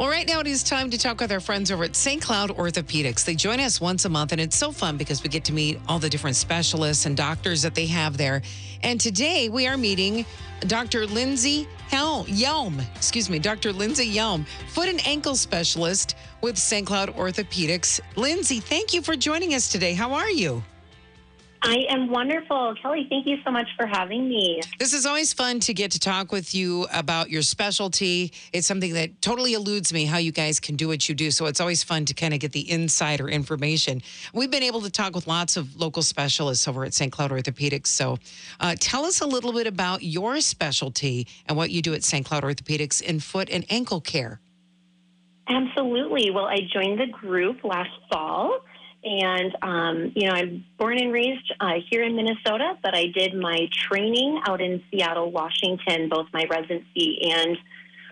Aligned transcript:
Well, 0.00 0.08
right 0.08 0.26
now 0.26 0.40
it 0.40 0.46
is 0.46 0.62
time 0.62 0.88
to 0.92 0.96
talk 0.96 1.20
with 1.20 1.30
our 1.30 1.40
friends 1.40 1.70
over 1.70 1.84
at 1.84 1.94
St. 1.94 2.22
Cloud 2.22 2.48
Orthopedics. 2.56 3.22
They 3.22 3.34
join 3.34 3.60
us 3.60 3.82
once 3.82 4.06
a 4.06 4.08
month, 4.08 4.32
and 4.32 4.40
it's 4.40 4.56
so 4.56 4.72
fun 4.72 4.96
because 4.96 5.22
we 5.22 5.28
get 5.28 5.44
to 5.44 5.52
meet 5.52 5.78
all 5.86 5.98
the 5.98 6.08
different 6.08 6.36
specialists 6.36 7.04
and 7.04 7.14
doctors 7.14 7.60
that 7.60 7.74
they 7.74 7.84
have 7.84 8.16
there. 8.16 8.40
And 8.82 8.98
today 8.98 9.50
we 9.50 9.66
are 9.66 9.76
meeting 9.76 10.24
Dr. 10.60 11.06
Lindsay 11.06 11.68
Helm, 11.90 12.24
Yelm, 12.28 12.80
excuse 12.96 13.28
me, 13.28 13.38
Dr. 13.38 13.74
Lindsay 13.74 14.06
Yelm, 14.06 14.46
foot 14.68 14.88
and 14.88 15.06
ankle 15.06 15.36
specialist 15.36 16.16
with 16.40 16.56
St. 16.56 16.86
Cloud 16.86 17.14
Orthopedics. 17.14 18.00
Lindsay, 18.16 18.58
thank 18.58 18.94
you 18.94 19.02
for 19.02 19.16
joining 19.16 19.52
us 19.52 19.70
today. 19.70 19.92
How 19.92 20.14
are 20.14 20.30
you? 20.30 20.62
I 21.62 21.84
am 21.90 22.08
wonderful. 22.08 22.74
Kelly, 22.80 23.06
thank 23.10 23.26
you 23.26 23.36
so 23.44 23.50
much 23.50 23.68
for 23.76 23.86
having 23.86 24.28
me. 24.28 24.60
This 24.78 24.94
is 24.94 25.04
always 25.04 25.34
fun 25.34 25.60
to 25.60 25.74
get 25.74 25.90
to 25.92 25.98
talk 25.98 26.32
with 26.32 26.54
you 26.54 26.86
about 26.92 27.28
your 27.28 27.42
specialty. 27.42 28.32
It's 28.52 28.66
something 28.66 28.94
that 28.94 29.20
totally 29.20 29.52
eludes 29.52 29.92
me 29.92 30.06
how 30.06 30.16
you 30.16 30.32
guys 30.32 30.58
can 30.58 30.76
do 30.76 30.88
what 30.88 31.06
you 31.08 31.14
do. 31.14 31.30
So 31.30 31.46
it's 31.46 31.60
always 31.60 31.82
fun 31.82 32.06
to 32.06 32.14
kind 32.14 32.32
of 32.32 32.40
get 32.40 32.52
the 32.52 32.70
insider 32.70 33.28
information. 33.28 34.00
We've 34.32 34.50
been 34.50 34.62
able 34.62 34.80
to 34.80 34.90
talk 34.90 35.14
with 35.14 35.26
lots 35.26 35.58
of 35.58 35.78
local 35.78 36.02
specialists 36.02 36.66
over 36.66 36.84
at 36.84 36.94
St. 36.94 37.12
Cloud 37.12 37.30
Orthopedics. 37.30 37.88
So 37.88 38.18
uh, 38.58 38.76
tell 38.80 39.04
us 39.04 39.20
a 39.20 39.26
little 39.26 39.52
bit 39.52 39.66
about 39.66 40.02
your 40.02 40.40
specialty 40.40 41.26
and 41.46 41.58
what 41.58 41.70
you 41.70 41.82
do 41.82 41.92
at 41.92 42.04
St. 42.04 42.24
Cloud 42.24 42.42
Orthopedics 42.42 43.02
in 43.02 43.20
foot 43.20 43.50
and 43.50 43.66
ankle 43.68 44.00
care. 44.00 44.40
Absolutely. 45.46 46.30
Well, 46.30 46.46
I 46.46 46.60
joined 46.72 47.00
the 47.00 47.06
group 47.06 47.64
last 47.64 47.90
fall. 48.10 48.60
And, 49.02 49.56
um, 49.62 50.12
you 50.14 50.28
know, 50.28 50.34
I'm 50.34 50.64
born 50.78 50.98
and 50.98 51.12
raised 51.12 51.52
uh, 51.58 51.74
here 51.88 52.02
in 52.02 52.16
Minnesota, 52.16 52.76
but 52.82 52.94
I 52.94 53.06
did 53.06 53.34
my 53.34 53.68
training 53.88 54.40
out 54.46 54.60
in 54.60 54.82
Seattle, 54.90 55.30
Washington, 55.30 56.10
both 56.10 56.26
my 56.34 56.44
residency 56.50 57.30
and 57.30 57.56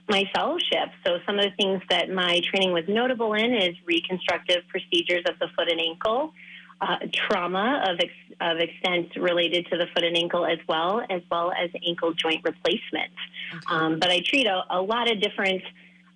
my 0.09 0.25
fellowship. 0.34 0.89
So, 1.06 1.19
some 1.27 1.39
of 1.39 1.45
the 1.45 1.50
things 1.62 1.83
that 1.91 2.11
my 2.11 2.41
training 2.41 2.72
was 2.72 2.84
notable 2.89 3.34
in 3.34 3.53
is 3.53 3.75
reconstructive 3.84 4.62
procedures 4.69 5.25
of 5.28 5.39
the 5.39 5.48
foot 5.55 5.70
and 5.70 5.78
ankle, 5.78 6.33
uh, 6.80 6.97
trauma 7.12 7.84
of, 7.86 7.98
ex- 8.00 8.36
of 8.41 8.58
extent 8.58 9.14
related 9.17 9.67
to 9.67 9.77
the 9.77 9.86
foot 9.95 10.05
and 10.05 10.17
ankle 10.17 10.47
as 10.47 10.58
well, 10.69 11.02
as 11.11 11.20
well 11.30 11.52
as 11.52 11.69
ankle 11.86 12.14
joint 12.14 12.42
replacement. 12.45 13.12
Okay. 13.55 13.75
Um, 13.75 13.98
but 13.98 14.11
I 14.11 14.20
treat 14.20 14.47
a, 14.47 14.62
a 14.70 14.80
lot 14.80 15.11
of 15.11 15.20
different 15.20 15.62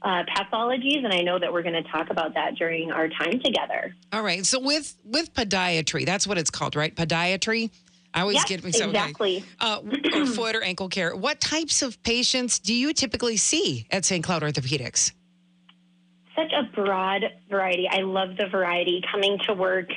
uh, 0.05 0.25
pathologies, 0.36 1.05
and 1.05 1.12
I 1.12 1.22
know 1.22 1.39
that 1.39 1.53
we're 1.53 1.62
going 1.62 1.83
to 1.83 1.89
talk 1.91 2.11
about 2.11 2.34
that 2.34 2.56
during 2.56 2.91
our 2.91 3.08
time 3.08 3.41
together. 3.41 3.95
All 4.12 4.22
right. 4.22 4.45
So 4.45 4.61
with 4.61 4.95
with 5.05 5.33
podiatry, 5.34 6.05
that's 6.05 6.27
what 6.27 6.39
it's 6.39 6.50
called, 6.50 6.77
right? 6.77 6.95
Podiatry. 6.95 7.70
I 8.14 8.20
always 8.20 8.36
yes, 8.36 8.45
get 8.45 8.75
so, 8.75 8.89
exactly 8.89 9.39
okay. 9.39 9.47
uh, 9.61 9.80
or 10.20 10.27
foot 10.34 10.55
or 10.55 10.62
ankle 10.62 10.89
care. 10.89 11.17
What 11.17 11.41
types 11.41 11.80
of 11.80 12.03
patients 12.03 12.58
do 12.58 12.75
you 12.75 12.92
typically 12.92 13.39
see 13.39 13.86
at 13.91 14.05
St. 14.05 14.23
Cloud 14.23 14.42
Orthopedics? 14.42 15.12
Such 16.36 16.53
a 16.53 16.64
broad 16.75 17.25
variety. 17.48 17.89
I 17.91 18.00
love 18.00 18.36
the 18.36 18.48
variety. 18.48 19.03
Coming 19.11 19.39
to 19.47 19.55
work 19.55 19.89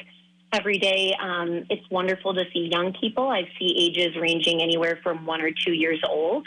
every 0.54 0.78
day, 0.78 1.14
um, 1.22 1.66
it's 1.70 1.90
wonderful 1.90 2.34
to 2.34 2.44
see 2.54 2.70
young 2.72 2.94
people. 2.94 3.28
I 3.28 3.50
see 3.60 3.76
ages 3.78 4.16
ranging 4.16 4.62
anywhere 4.62 5.00
from 5.04 5.26
one 5.26 5.42
or 5.42 5.52
two 5.52 5.74
years 5.74 6.02
old 6.08 6.46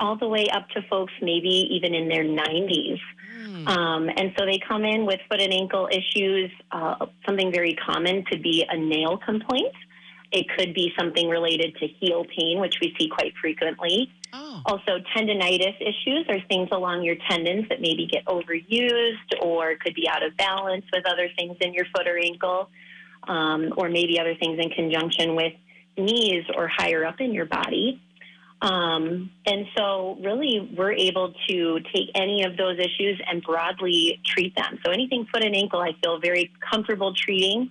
all 0.00 0.16
the 0.16 0.28
way 0.28 0.46
up 0.52 0.68
to 0.70 0.82
folks 0.88 1.12
maybe 1.22 1.68
even 1.70 1.94
in 1.94 2.08
their 2.08 2.24
90s. 2.24 2.98
Mm. 3.38 3.68
Um, 3.68 4.08
and 4.16 4.32
so 4.38 4.44
they 4.44 4.58
come 4.66 4.84
in 4.84 5.06
with 5.06 5.20
foot 5.28 5.40
and 5.40 5.52
ankle 5.52 5.88
issues, 5.90 6.50
uh, 6.72 7.06
something 7.26 7.52
very 7.52 7.74
common 7.74 8.24
to 8.30 8.38
be 8.38 8.64
a 8.68 8.76
nail 8.76 9.18
complaint. 9.18 9.74
It 10.32 10.46
could 10.56 10.74
be 10.74 10.92
something 10.98 11.28
related 11.28 11.76
to 11.76 11.86
heel 11.86 12.24
pain, 12.24 12.58
which 12.58 12.76
we 12.80 12.94
see 12.98 13.08
quite 13.08 13.34
frequently. 13.40 14.10
Oh. 14.32 14.62
Also, 14.66 14.98
tendonitis 15.16 15.76
issues 15.80 16.26
are 16.28 16.40
things 16.48 16.68
along 16.72 17.04
your 17.04 17.14
tendons 17.30 17.68
that 17.68 17.80
maybe 17.80 18.08
get 18.10 18.24
overused 18.24 19.40
or 19.40 19.76
could 19.76 19.94
be 19.94 20.08
out 20.08 20.24
of 20.24 20.36
balance 20.36 20.84
with 20.92 21.06
other 21.06 21.28
things 21.38 21.56
in 21.60 21.72
your 21.72 21.84
foot 21.96 22.08
or 22.08 22.18
ankle, 22.18 22.68
um, 23.28 23.72
or 23.76 23.88
maybe 23.88 24.18
other 24.18 24.34
things 24.34 24.58
in 24.58 24.70
conjunction 24.70 25.36
with 25.36 25.52
knees 25.96 26.44
or 26.56 26.66
higher 26.66 27.04
up 27.04 27.20
in 27.20 27.32
your 27.32 27.46
body. 27.46 28.02
Um, 28.64 29.30
and 29.44 29.66
so, 29.76 30.16
really, 30.22 30.72
we're 30.74 30.92
able 30.92 31.34
to 31.48 31.80
take 31.94 32.08
any 32.14 32.44
of 32.44 32.56
those 32.56 32.78
issues 32.78 33.20
and 33.30 33.42
broadly 33.42 34.20
treat 34.24 34.56
them. 34.56 34.78
So, 34.84 34.90
anything 34.90 35.26
foot 35.30 35.44
and 35.44 35.54
ankle, 35.54 35.80
I 35.80 35.90
feel 36.02 36.18
very 36.18 36.50
comfortable 36.72 37.12
treating. 37.14 37.70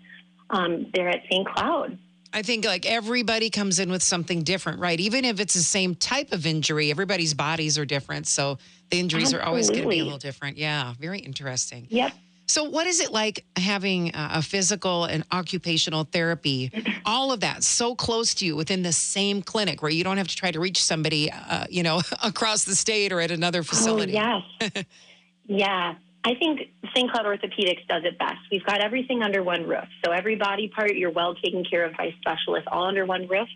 Um, 0.51 0.91
they're 0.93 1.09
at 1.09 1.21
St. 1.31 1.47
Cloud. 1.47 1.97
I 2.31 2.43
think 2.43 2.65
like 2.65 2.85
everybody 2.85 3.49
comes 3.49 3.79
in 3.79 3.89
with 3.89 4.03
something 4.03 4.43
different, 4.43 4.79
right? 4.79 4.99
Even 4.99 5.25
if 5.25 5.39
it's 5.39 5.53
the 5.55 5.61
same 5.61 5.95
type 5.95 6.31
of 6.31 6.45
injury, 6.45 6.91
everybody's 6.91 7.33
bodies 7.33 7.77
are 7.77 7.85
different. 7.85 8.27
So 8.27 8.57
the 8.89 8.99
injuries 8.99 9.33
Absolutely. 9.33 9.45
are 9.45 9.47
always 9.47 9.69
going 9.69 9.83
to 9.83 9.89
be 9.89 9.99
a 9.99 10.03
little 10.03 10.19
different. 10.19 10.57
Yeah, 10.57 10.93
very 10.99 11.19
interesting. 11.19 11.87
Yep. 11.89 12.13
So, 12.53 12.65
what 12.65 12.85
is 12.85 12.99
it 12.99 13.11
like 13.11 13.45
having 13.55 14.11
a 14.13 14.39
physical 14.39 15.05
and 15.05 15.23
occupational 15.31 16.03
therapy, 16.03 16.71
all 17.05 17.31
of 17.31 17.39
that 17.39 17.63
so 17.63 17.95
close 17.95 18.35
to 18.35 18.45
you 18.45 18.55
within 18.55 18.83
the 18.83 18.91
same 18.91 19.41
clinic 19.41 19.81
where 19.81 19.89
you 19.89 20.03
don't 20.03 20.17
have 20.17 20.27
to 20.27 20.35
try 20.35 20.51
to 20.51 20.59
reach 20.59 20.83
somebody, 20.83 21.31
uh, 21.31 21.65
you 21.67 21.81
know, 21.81 22.03
across 22.23 22.63
the 22.63 22.75
state 22.75 23.11
or 23.11 23.19
at 23.21 23.31
another 23.31 23.61
oh, 23.61 23.63
facility? 23.63 24.15
Oh, 24.15 24.41
yes. 24.61 24.85
yeah. 25.47 25.95
I 26.23 26.35
think 26.35 26.69
St. 26.95 27.11
Cloud 27.11 27.25
Orthopedics 27.25 27.87
does 27.87 28.03
it 28.03 28.19
best. 28.19 28.37
We've 28.51 28.63
got 28.63 28.81
everything 28.81 29.23
under 29.23 29.41
one 29.41 29.67
roof. 29.67 29.87
So, 30.05 30.11
every 30.11 30.35
body 30.35 30.67
part 30.67 30.93
you're 30.95 31.09
well 31.09 31.33
taken 31.33 31.65
care 31.65 31.85
of 31.85 31.97
by 31.97 32.13
specialists, 32.21 32.67
all 32.71 32.85
under 32.85 33.07
one 33.07 33.27
roof. 33.27 33.49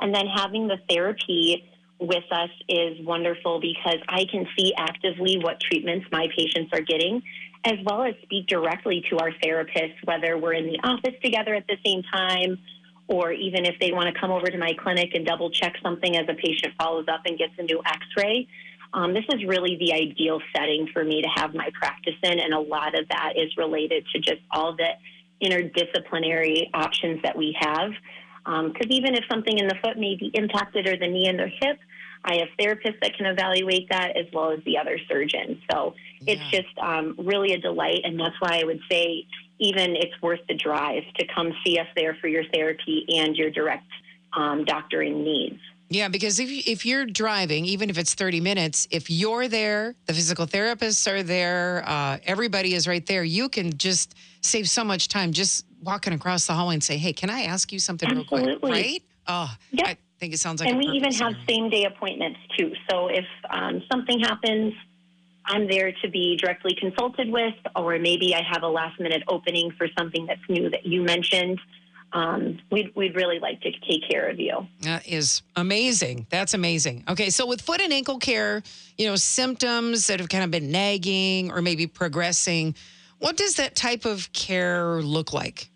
And 0.00 0.14
then 0.14 0.28
having 0.28 0.68
the 0.68 0.78
therapy 0.88 1.68
with 2.00 2.24
us 2.30 2.50
is 2.68 2.98
wonderful 3.04 3.60
because 3.60 3.98
I 4.08 4.24
can 4.30 4.46
see 4.58 4.74
actively 4.76 5.38
what 5.38 5.60
treatments 5.60 6.06
my 6.10 6.28
patients 6.36 6.70
are 6.72 6.80
getting 6.80 7.22
as 7.64 7.78
well 7.84 8.02
as 8.02 8.14
speak 8.22 8.46
directly 8.46 9.04
to 9.10 9.18
our 9.18 9.30
therapists, 9.42 9.96
whether 10.04 10.36
we're 10.36 10.52
in 10.52 10.66
the 10.66 10.78
office 10.84 11.14
together 11.22 11.54
at 11.54 11.66
the 11.66 11.76
same 11.84 12.02
time, 12.12 12.58
or 13.08 13.32
even 13.32 13.64
if 13.64 13.74
they 13.80 13.92
want 13.92 14.12
to 14.12 14.20
come 14.20 14.30
over 14.30 14.46
to 14.46 14.58
my 14.58 14.72
clinic 14.82 15.10
and 15.14 15.26
double 15.26 15.50
check 15.50 15.74
something 15.82 16.16
as 16.16 16.26
a 16.28 16.34
patient 16.34 16.74
follows 16.78 17.06
up 17.08 17.22
and 17.24 17.38
gets 17.38 17.52
a 17.58 17.62
new 17.62 17.80
x 17.86 17.98
ray. 18.16 18.46
Um, 18.92 19.12
this 19.12 19.24
is 19.30 19.44
really 19.44 19.76
the 19.76 19.92
ideal 19.92 20.40
setting 20.54 20.88
for 20.92 21.02
me 21.04 21.22
to 21.22 21.28
have 21.28 21.54
my 21.54 21.70
practice 21.78 22.14
in, 22.22 22.38
and 22.38 22.54
a 22.54 22.60
lot 22.60 22.98
of 22.98 23.08
that 23.08 23.32
is 23.36 23.56
related 23.56 24.04
to 24.14 24.20
just 24.20 24.40
all 24.50 24.76
the 24.76 24.90
interdisciplinary 25.42 26.70
options 26.72 27.20
that 27.22 27.36
we 27.36 27.56
have. 27.58 27.90
Because 28.44 28.86
um, 28.86 28.90
even 28.90 29.14
if 29.14 29.24
something 29.30 29.56
in 29.56 29.68
the 29.68 29.76
foot 29.82 29.96
may 29.98 30.16
be 30.16 30.30
impacted 30.34 30.86
or 30.86 30.96
the 30.96 31.08
knee 31.08 31.28
and 31.28 31.38
the 31.38 31.48
hip, 31.48 31.78
I 32.24 32.36
have 32.36 32.48
therapists 32.58 33.00
that 33.00 33.14
can 33.16 33.26
evaluate 33.26 33.88
that 33.90 34.16
as 34.16 34.26
well 34.32 34.50
as 34.50 34.60
the 34.64 34.78
other 34.78 34.98
surgeons. 35.08 35.58
So 35.70 35.94
yeah. 36.20 36.34
it's 36.34 36.50
just 36.50 36.78
um, 36.78 37.14
really 37.18 37.52
a 37.52 37.58
delight. 37.58 38.00
And 38.04 38.18
that's 38.18 38.36
why 38.40 38.60
I 38.60 38.64
would 38.64 38.80
say 38.90 39.26
even 39.58 39.96
it's 39.96 40.20
worth 40.22 40.40
the 40.48 40.54
drive 40.54 41.02
to 41.16 41.26
come 41.34 41.52
see 41.64 41.78
us 41.78 41.86
there 41.96 42.16
for 42.20 42.28
your 42.28 42.44
therapy 42.52 43.04
and 43.08 43.36
your 43.36 43.50
direct 43.50 43.86
um, 44.32 44.64
doctoring 44.64 45.22
needs. 45.22 45.60
Yeah, 45.90 46.08
because 46.08 46.40
if, 46.40 46.48
if 46.66 46.86
you're 46.86 47.04
driving, 47.04 47.66
even 47.66 47.90
if 47.90 47.98
it's 47.98 48.14
30 48.14 48.40
minutes, 48.40 48.88
if 48.90 49.10
you're 49.10 49.48
there, 49.48 49.94
the 50.06 50.14
physical 50.14 50.46
therapists 50.46 51.10
are 51.10 51.22
there, 51.22 51.84
uh, 51.86 52.18
everybody 52.24 52.74
is 52.74 52.88
right 52.88 53.04
there, 53.04 53.22
you 53.22 53.48
can 53.48 53.76
just 53.76 54.14
save 54.40 54.68
so 54.68 54.82
much 54.82 55.08
time 55.08 55.32
just 55.32 55.66
walking 55.84 56.12
across 56.12 56.46
the 56.46 56.54
hallway 56.54 56.74
and 56.74 56.82
say, 56.82 56.96
hey, 56.96 57.12
can 57.12 57.30
I 57.30 57.42
ask 57.42 57.72
you 57.72 57.78
something 57.78 58.08
Absolutely. 58.08 58.46
real 58.46 58.58
quick? 58.58 58.72
Right? 58.72 59.02
Oh, 59.26 59.54
yep. 59.72 59.86
I, 59.86 59.96
think 60.18 60.32
it 60.34 60.38
sounds 60.38 60.60
like. 60.60 60.70
And 60.70 60.78
we 60.78 60.86
even 60.86 61.12
scenario. 61.12 61.36
have 61.36 61.46
same 61.48 61.70
day 61.70 61.84
appointments 61.84 62.38
too. 62.56 62.72
So 62.90 63.08
if 63.08 63.26
um, 63.50 63.82
something 63.90 64.20
happens, 64.20 64.72
I'm 65.46 65.68
there 65.68 65.92
to 66.02 66.08
be 66.08 66.36
directly 66.36 66.74
consulted 66.78 67.30
with, 67.30 67.54
or 67.76 67.98
maybe 67.98 68.34
I 68.34 68.42
have 68.50 68.62
a 68.62 68.68
last 68.68 68.98
minute 68.98 69.22
opening 69.28 69.70
for 69.76 69.86
something 69.98 70.26
that's 70.26 70.40
new 70.48 70.70
that 70.70 70.86
you 70.86 71.02
mentioned. 71.02 71.60
Um, 72.12 72.60
we'd, 72.70 72.94
we'd 72.94 73.16
really 73.16 73.40
like 73.40 73.60
to 73.62 73.72
take 73.72 74.08
care 74.08 74.28
of 74.30 74.38
you. 74.38 74.66
That 74.82 75.06
is 75.06 75.42
amazing. 75.56 76.26
That's 76.30 76.54
amazing. 76.54 77.04
Okay, 77.08 77.28
so 77.28 77.44
with 77.44 77.60
foot 77.60 77.80
and 77.80 77.92
ankle 77.92 78.18
care, 78.18 78.62
you 78.96 79.06
know, 79.06 79.16
symptoms 79.16 80.06
that 80.06 80.20
have 80.20 80.28
kind 80.28 80.44
of 80.44 80.50
been 80.50 80.70
nagging 80.70 81.50
or 81.50 81.60
maybe 81.60 81.88
progressing, 81.88 82.76
what 83.18 83.36
does 83.36 83.56
that 83.56 83.74
type 83.74 84.04
of 84.04 84.32
care 84.32 85.02
look 85.02 85.32
like? 85.32 85.70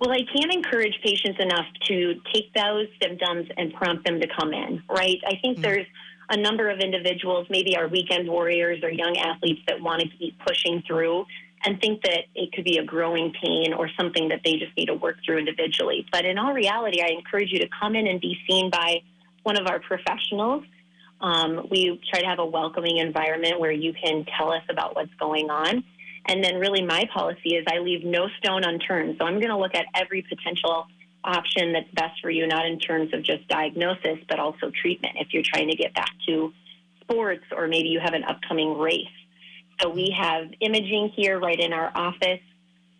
Well, 0.00 0.12
I 0.12 0.20
can't 0.34 0.52
encourage 0.52 0.98
patients 1.04 1.38
enough 1.38 1.66
to 1.88 2.14
take 2.32 2.54
those 2.54 2.86
symptoms 3.02 3.48
and 3.58 3.74
prompt 3.74 4.06
them 4.06 4.18
to 4.20 4.26
come 4.28 4.54
in, 4.54 4.82
right? 4.88 5.18
I 5.26 5.36
think 5.42 5.58
mm-hmm. 5.58 5.62
there's 5.62 5.86
a 6.30 6.38
number 6.38 6.70
of 6.70 6.78
individuals, 6.78 7.48
maybe 7.50 7.76
our 7.76 7.86
weekend 7.86 8.26
warriors 8.26 8.82
or 8.82 8.90
young 8.90 9.18
athletes 9.18 9.60
that 9.68 9.80
want 9.82 10.00
to 10.00 10.08
keep 10.16 10.38
pushing 10.38 10.82
through 10.86 11.26
and 11.66 11.78
think 11.82 12.02
that 12.04 12.20
it 12.34 12.50
could 12.52 12.64
be 12.64 12.78
a 12.78 12.84
growing 12.84 13.34
pain 13.42 13.74
or 13.74 13.90
something 13.98 14.28
that 14.28 14.40
they 14.42 14.52
just 14.52 14.74
need 14.74 14.86
to 14.86 14.94
work 14.94 15.16
through 15.26 15.36
individually. 15.36 16.06
But 16.10 16.24
in 16.24 16.38
all 16.38 16.54
reality, 16.54 17.02
I 17.02 17.08
encourage 17.08 17.52
you 17.52 17.58
to 17.58 17.68
come 17.78 17.94
in 17.94 18.06
and 18.06 18.20
be 18.22 18.38
seen 18.48 18.70
by 18.70 19.02
one 19.42 19.60
of 19.60 19.66
our 19.66 19.80
professionals. 19.80 20.64
Um, 21.20 21.66
we 21.70 22.00
try 22.10 22.22
to 22.22 22.26
have 22.26 22.38
a 22.38 22.46
welcoming 22.46 22.96
environment 22.96 23.60
where 23.60 23.72
you 23.72 23.92
can 23.92 24.24
tell 24.38 24.50
us 24.50 24.62
about 24.70 24.96
what's 24.96 25.12
going 25.20 25.50
on. 25.50 25.84
And 26.26 26.44
then, 26.44 26.56
really, 26.56 26.82
my 26.82 27.08
policy 27.12 27.56
is 27.56 27.64
I 27.68 27.78
leave 27.78 28.04
no 28.04 28.28
stone 28.38 28.64
unturned. 28.64 29.16
So 29.18 29.26
I'm 29.26 29.34
going 29.34 29.48
to 29.50 29.56
look 29.56 29.74
at 29.74 29.86
every 29.94 30.22
potential 30.22 30.86
option 31.24 31.72
that's 31.72 31.90
best 31.92 32.20
for 32.20 32.30
you, 32.30 32.46
not 32.46 32.66
in 32.66 32.78
terms 32.78 33.12
of 33.12 33.22
just 33.22 33.46
diagnosis, 33.48 34.18
but 34.28 34.38
also 34.38 34.70
treatment 34.70 35.16
if 35.18 35.28
you're 35.32 35.42
trying 35.44 35.68
to 35.68 35.76
get 35.76 35.94
back 35.94 36.10
to 36.26 36.52
sports 37.00 37.44
or 37.56 37.66
maybe 37.66 37.88
you 37.88 38.00
have 38.00 38.14
an 38.14 38.24
upcoming 38.24 38.78
race. 38.78 39.06
So 39.80 39.88
we 39.88 40.14
have 40.18 40.48
imaging 40.60 41.12
here 41.16 41.38
right 41.38 41.58
in 41.58 41.72
our 41.72 41.90
office. 41.94 42.40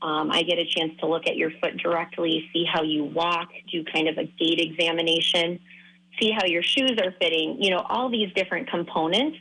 Um, 0.03 0.31
I 0.31 0.43
get 0.43 0.59
a 0.59 0.65
chance 0.65 0.99
to 1.01 1.07
look 1.07 1.27
at 1.27 1.37
your 1.37 1.51
foot 1.61 1.77
directly, 1.77 2.49
see 2.53 2.65
how 2.65 2.83
you 2.83 3.05
walk, 3.05 3.49
do 3.71 3.85
kind 3.85 4.09
of 4.09 4.17
a 4.17 4.25
gait 4.25 4.59
examination, 4.59 5.61
see 6.19 6.31
how 6.31 6.47
your 6.47 6.63
shoes 6.63 6.99
are 7.03 7.15
fitting, 7.21 7.63
you 7.63 7.71
know, 7.71 7.85
all 7.89 8.09
these 8.09 8.33
different 8.35 8.71
components. 8.71 9.37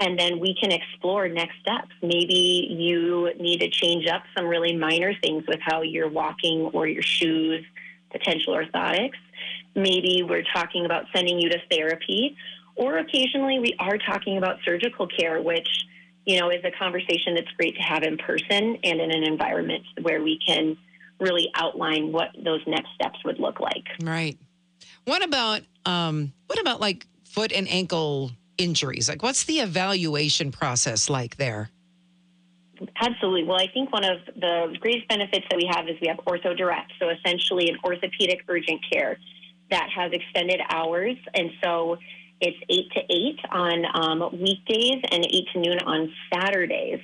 And 0.00 0.18
then 0.18 0.40
we 0.40 0.54
can 0.54 0.72
explore 0.72 1.28
next 1.28 1.54
steps. 1.60 1.90
Maybe 2.02 2.66
you 2.70 3.30
need 3.38 3.60
to 3.60 3.70
change 3.70 4.06
up 4.08 4.22
some 4.36 4.46
really 4.46 4.76
minor 4.76 5.14
things 5.22 5.44
with 5.46 5.60
how 5.60 5.82
you're 5.82 6.08
walking 6.08 6.62
or 6.72 6.86
your 6.86 7.02
shoes, 7.02 7.64
potential 8.10 8.54
orthotics. 8.54 9.18
Maybe 9.74 10.24
we're 10.28 10.44
talking 10.54 10.84
about 10.84 11.04
sending 11.14 11.38
you 11.38 11.48
to 11.50 11.58
therapy, 11.70 12.36
or 12.76 12.98
occasionally 12.98 13.60
we 13.60 13.76
are 13.78 13.98
talking 13.98 14.36
about 14.36 14.58
surgical 14.64 15.06
care, 15.06 15.40
which 15.40 15.68
you 16.24 16.40
know, 16.40 16.50
is 16.50 16.64
a 16.64 16.70
conversation 16.70 17.34
that's 17.34 17.50
great 17.56 17.76
to 17.76 17.82
have 17.82 18.02
in 18.02 18.16
person 18.16 18.78
and 18.82 19.00
in 19.00 19.10
an 19.10 19.24
environment 19.24 19.84
where 20.02 20.22
we 20.22 20.38
can 20.46 20.76
really 21.20 21.50
outline 21.54 22.12
what 22.12 22.30
those 22.42 22.60
next 22.66 22.88
steps 22.94 23.18
would 23.24 23.38
look 23.38 23.60
like. 23.60 23.84
Right. 24.02 24.38
What 25.04 25.22
about 25.22 25.62
um, 25.84 26.32
what 26.46 26.60
about 26.60 26.80
like 26.80 27.06
foot 27.24 27.52
and 27.52 27.68
ankle 27.68 28.32
injuries? 28.58 29.08
Like, 29.08 29.22
what's 29.22 29.44
the 29.44 29.60
evaluation 29.60 30.50
process 30.50 31.10
like 31.10 31.36
there? 31.36 31.70
Absolutely. 33.00 33.44
Well, 33.44 33.58
I 33.60 33.68
think 33.72 33.92
one 33.92 34.04
of 34.04 34.18
the 34.34 34.76
greatest 34.80 35.08
benefits 35.08 35.46
that 35.50 35.56
we 35.56 35.68
have 35.70 35.88
is 35.88 35.96
we 36.00 36.08
have 36.08 36.18
Ortho 36.26 36.56
Direct, 36.56 36.92
so 36.98 37.08
essentially 37.08 37.68
an 37.68 37.78
orthopedic 37.84 38.40
urgent 38.48 38.80
care 38.90 39.18
that 39.70 39.88
has 39.94 40.12
extended 40.12 40.60
hours, 40.70 41.16
and 41.34 41.50
so 41.62 41.96
it's 42.40 42.58
8 42.68 42.92
to 42.92 43.00
8 43.10 43.38
on 43.50 43.84
um, 43.94 44.40
weekdays 44.40 45.00
and 45.10 45.24
8 45.24 45.44
to 45.52 45.60
noon 45.60 45.78
on 45.86 46.12
Saturdays. 46.32 47.00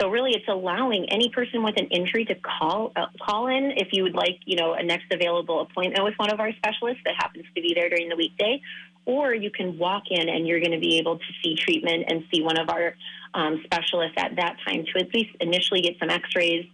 So 0.00 0.08
really, 0.08 0.32
it's 0.32 0.48
allowing 0.48 1.06
any 1.10 1.28
person 1.28 1.62
with 1.62 1.74
an 1.76 1.86
injury 1.86 2.24
to 2.24 2.34
call 2.34 2.92
uh, 2.96 3.06
call 3.24 3.46
in 3.48 3.72
if 3.76 3.88
you 3.92 4.02
would 4.02 4.14
like, 4.14 4.38
you 4.46 4.56
know, 4.56 4.72
a 4.72 4.82
next 4.82 5.04
available 5.12 5.60
appointment 5.60 6.02
with 6.02 6.14
one 6.16 6.32
of 6.32 6.40
our 6.40 6.50
specialists 6.52 7.02
that 7.04 7.14
happens 7.16 7.44
to 7.54 7.62
be 7.62 7.72
there 7.74 7.88
during 7.88 8.08
the 8.08 8.16
weekday, 8.16 8.60
or 9.04 9.34
you 9.34 9.50
can 9.50 9.78
walk 9.78 10.04
in 10.10 10.28
and 10.28 10.46
you're 10.46 10.60
going 10.60 10.72
to 10.72 10.80
be 10.80 10.98
able 10.98 11.18
to 11.18 11.24
see 11.42 11.56
treatment 11.56 12.04
and 12.08 12.24
see 12.32 12.42
one 12.42 12.58
of 12.58 12.68
our 12.68 12.94
um, 13.34 13.60
specialists 13.64 14.14
at 14.16 14.36
that 14.36 14.56
time 14.66 14.84
to 14.84 15.00
at 15.00 15.12
least 15.14 15.30
initially 15.40 15.80
get 15.80 15.98
some 15.98 16.10
X-rays. 16.10 16.66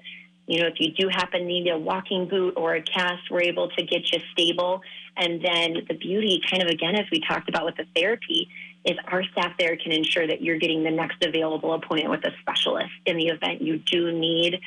You 0.46 0.60
know, 0.60 0.66
if 0.66 0.74
you 0.78 0.92
do 0.92 1.08
happen 1.08 1.40
to 1.40 1.46
need 1.46 1.68
a 1.68 1.78
walking 1.78 2.26
boot 2.26 2.54
or 2.56 2.74
a 2.74 2.82
cast, 2.82 3.30
we're 3.30 3.42
able 3.42 3.68
to 3.70 3.82
get 3.82 4.12
you 4.12 4.20
stable 4.32 4.82
and 5.18 5.44
then 5.44 5.84
the 5.88 5.94
beauty, 5.94 6.40
kind 6.48 6.62
of 6.62 6.68
again, 6.68 6.94
as 6.94 7.06
we 7.10 7.20
talked 7.20 7.48
about 7.48 7.64
with 7.64 7.76
the 7.76 7.84
therapy, 7.94 8.48
is 8.84 8.96
our 9.08 9.24
staff 9.24 9.52
there 9.58 9.76
can 9.76 9.90
ensure 9.90 10.26
that 10.26 10.40
you're 10.40 10.58
getting 10.58 10.84
the 10.84 10.90
next 10.90 11.24
available 11.24 11.74
appointment 11.74 12.10
with 12.10 12.24
a 12.24 12.30
specialist 12.40 12.92
in 13.04 13.16
the 13.16 13.26
event 13.26 13.60
you 13.60 13.78
do 13.78 14.12
need 14.12 14.60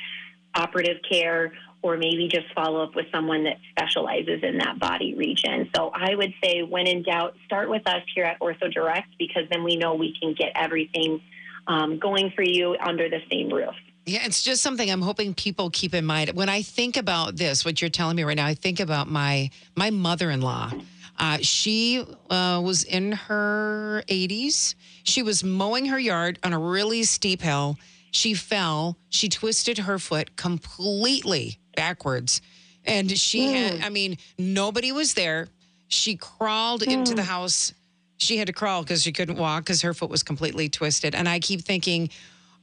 operative 0.54 0.98
care 1.08 1.52
or 1.82 1.96
maybe 1.96 2.28
just 2.28 2.46
follow 2.54 2.82
up 2.82 2.94
with 2.94 3.06
someone 3.12 3.44
that 3.44 3.58
specializes 3.70 4.42
in 4.42 4.58
that 4.58 4.78
body 4.78 5.14
region. 5.14 5.68
So 5.74 5.90
I 5.92 6.14
would 6.14 6.32
say, 6.42 6.62
when 6.62 6.86
in 6.86 7.02
doubt, 7.02 7.34
start 7.44 7.68
with 7.68 7.86
us 7.88 8.02
here 8.14 8.24
at 8.24 8.38
Ortho 8.40 8.72
Direct 8.72 9.08
because 9.18 9.42
then 9.50 9.64
we 9.64 9.76
know 9.76 9.94
we 9.94 10.16
can 10.18 10.34
get 10.34 10.52
everything 10.54 11.20
um, 11.66 11.98
going 11.98 12.32
for 12.34 12.42
you 12.42 12.76
under 12.80 13.08
the 13.08 13.18
same 13.30 13.48
roof. 13.50 13.74
Yeah, 14.06 14.20
it's 14.24 14.42
just 14.42 14.62
something 14.62 14.90
I'm 14.90 15.02
hoping 15.02 15.34
people 15.34 15.70
keep 15.70 15.94
in 15.94 16.04
mind. 16.04 16.30
When 16.30 16.48
I 16.48 16.62
think 16.62 16.96
about 16.96 17.36
this, 17.36 17.64
what 17.64 17.80
you're 17.80 17.90
telling 17.90 18.16
me 18.16 18.24
right 18.24 18.36
now, 18.36 18.46
I 18.46 18.54
think 18.54 18.80
about 18.80 19.08
my 19.08 19.50
my 19.76 19.90
mother-in-law. 19.90 20.72
Uh, 21.18 21.38
she 21.40 22.04
uh, 22.30 22.60
was 22.64 22.84
in 22.84 23.12
her 23.12 24.02
80s. 24.08 24.74
She 25.04 25.22
was 25.22 25.44
mowing 25.44 25.86
her 25.86 25.98
yard 25.98 26.38
on 26.42 26.52
a 26.52 26.58
really 26.58 27.04
steep 27.04 27.42
hill. 27.42 27.78
She 28.10 28.34
fell. 28.34 28.96
She 29.08 29.28
twisted 29.28 29.78
her 29.78 29.98
foot 29.98 30.36
completely 30.36 31.60
backwards, 31.76 32.40
and 32.84 33.10
she 33.10 33.48
mm. 33.48 33.54
had. 33.54 33.84
I 33.84 33.88
mean, 33.88 34.18
nobody 34.38 34.92
was 34.92 35.14
there. 35.14 35.48
She 35.88 36.16
crawled 36.16 36.82
mm. 36.82 36.92
into 36.92 37.14
the 37.14 37.24
house. 37.24 37.72
She 38.16 38.36
had 38.36 38.46
to 38.46 38.52
crawl 38.52 38.82
because 38.82 39.02
she 39.02 39.12
couldn't 39.12 39.36
walk 39.36 39.64
because 39.64 39.82
her 39.82 39.94
foot 39.94 40.08
was 40.10 40.22
completely 40.22 40.68
twisted. 40.68 41.14
And 41.14 41.28
I 41.28 41.40
keep 41.40 41.62
thinking 41.62 42.08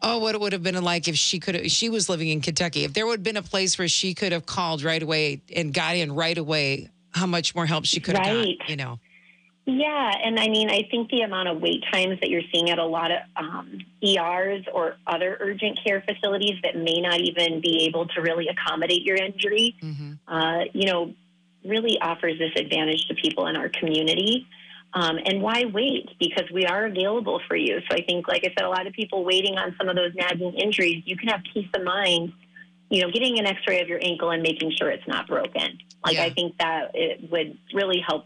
oh, 0.02 0.20
what 0.20 0.36
it 0.36 0.42
would 0.42 0.54
have 0.54 0.64
been 0.64 0.82
like 0.84 1.08
if 1.08 1.18
she 1.18 1.40
could 1.40 1.56
have, 1.56 1.66
she 1.68 1.90
was 1.90 2.10
living 2.10 2.30
in 2.30 2.42
Kentucky. 2.42 2.84
If 2.84 2.94
there 2.94 3.06
would 3.06 3.20
have 3.20 3.24
been 3.24 3.38
a 3.38 3.42
place 3.42 3.78
where 3.78 3.88
she 3.88 4.14
could 4.14 4.32
have 4.32 4.46
called 4.46 4.84
right 4.84 5.02
away 5.02 5.42
and 5.56 5.74
got 5.74 5.96
in 5.96 6.14
right 6.14 6.38
away, 6.38 6.90
how 7.12 7.26
much 7.26 7.56
more 7.56 7.66
help 7.66 7.86
she 7.86 8.00
could 8.00 8.16
have 8.16 8.26
right. 8.26 8.58
got, 8.60 8.70
you 8.70 8.76
know? 8.76 9.00
Yeah, 9.72 10.12
and 10.24 10.40
I 10.40 10.48
mean, 10.48 10.70
I 10.70 10.88
think 10.90 11.12
the 11.12 11.22
amount 11.22 11.48
of 11.48 11.62
wait 11.62 11.84
times 11.94 12.20
that 12.22 12.30
you're 12.30 12.42
seeing 12.52 12.72
at 12.72 12.80
a 12.80 12.86
lot 12.86 13.12
of 13.12 13.20
um, 13.36 13.80
ERs 14.04 14.66
or 14.74 14.96
other 15.06 15.38
urgent 15.40 15.80
care 15.84 16.02
facilities 16.02 16.56
that 16.64 16.76
may 16.76 17.00
not 17.02 17.20
even 17.20 17.62
be 17.62 17.86
able 17.86 18.08
to 18.08 18.22
really 18.22 18.48
accommodate 18.48 19.04
your 19.04 19.18
injury, 19.18 19.76
mm-hmm. 19.82 20.14
uh, 20.28 20.64
you 20.74 20.88
know, 20.88 21.14
really 21.64 22.00
offers 22.02 22.40
this 22.40 22.52
advantage 22.56 23.08
to 23.10 23.14
people 23.14 23.46
in 23.46 23.56
our 23.56 23.70
community. 23.70 24.48
Um, 24.94 25.20
and 25.24 25.42
why 25.42 25.66
wait? 25.72 26.10
Because 26.20 26.50
we 26.52 26.66
are 26.66 26.86
available 26.86 27.40
for 27.48 27.56
you. 27.56 27.80
So 27.90 27.96
I 27.96 28.02
think, 28.02 28.28
like 28.28 28.44
I 28.44 28.54
said, 28.58 28.66
a 28.66 28.70
lot 28.70 28.88
of 28.88 28.94
people 28.94 29.24
waiting 29.24 29.58
on 29.58 29.76
some 29.78 29.88
of 29.88 29.96
those 29.96 30.16
nagging 30.16 30.56
injuries, 30.56 31.04
you 31.06 31.16
can 31.16 31.28
have 31.28 31.42
peace 31.54 31.68
of 31.76 31.84
mind, 31.84 32.34
you 32.90 33.04
know, 33.04 33.12
getting 33.12 33.38
an 33.38 33.46
x 33.46 33.60
ray 33.68 33.82
of 33.82 33.88
your 33.88 34.00
ankle 34.02 34.32
and 34.32 34.42
making 34.42 34.72
sure 34.72 34.90
it's 34.90 35.08
not 35.08 35.28
broken. 35.28 35.78
Like, 36.04 36.16
yeah. 36.16 36.24
I 36.24 36.34
think 36.34 36.58
that 36.58 36.92
it 36.96 37.30
would 37.30 37.56
really 37.74 38.04
help 38.08 38.26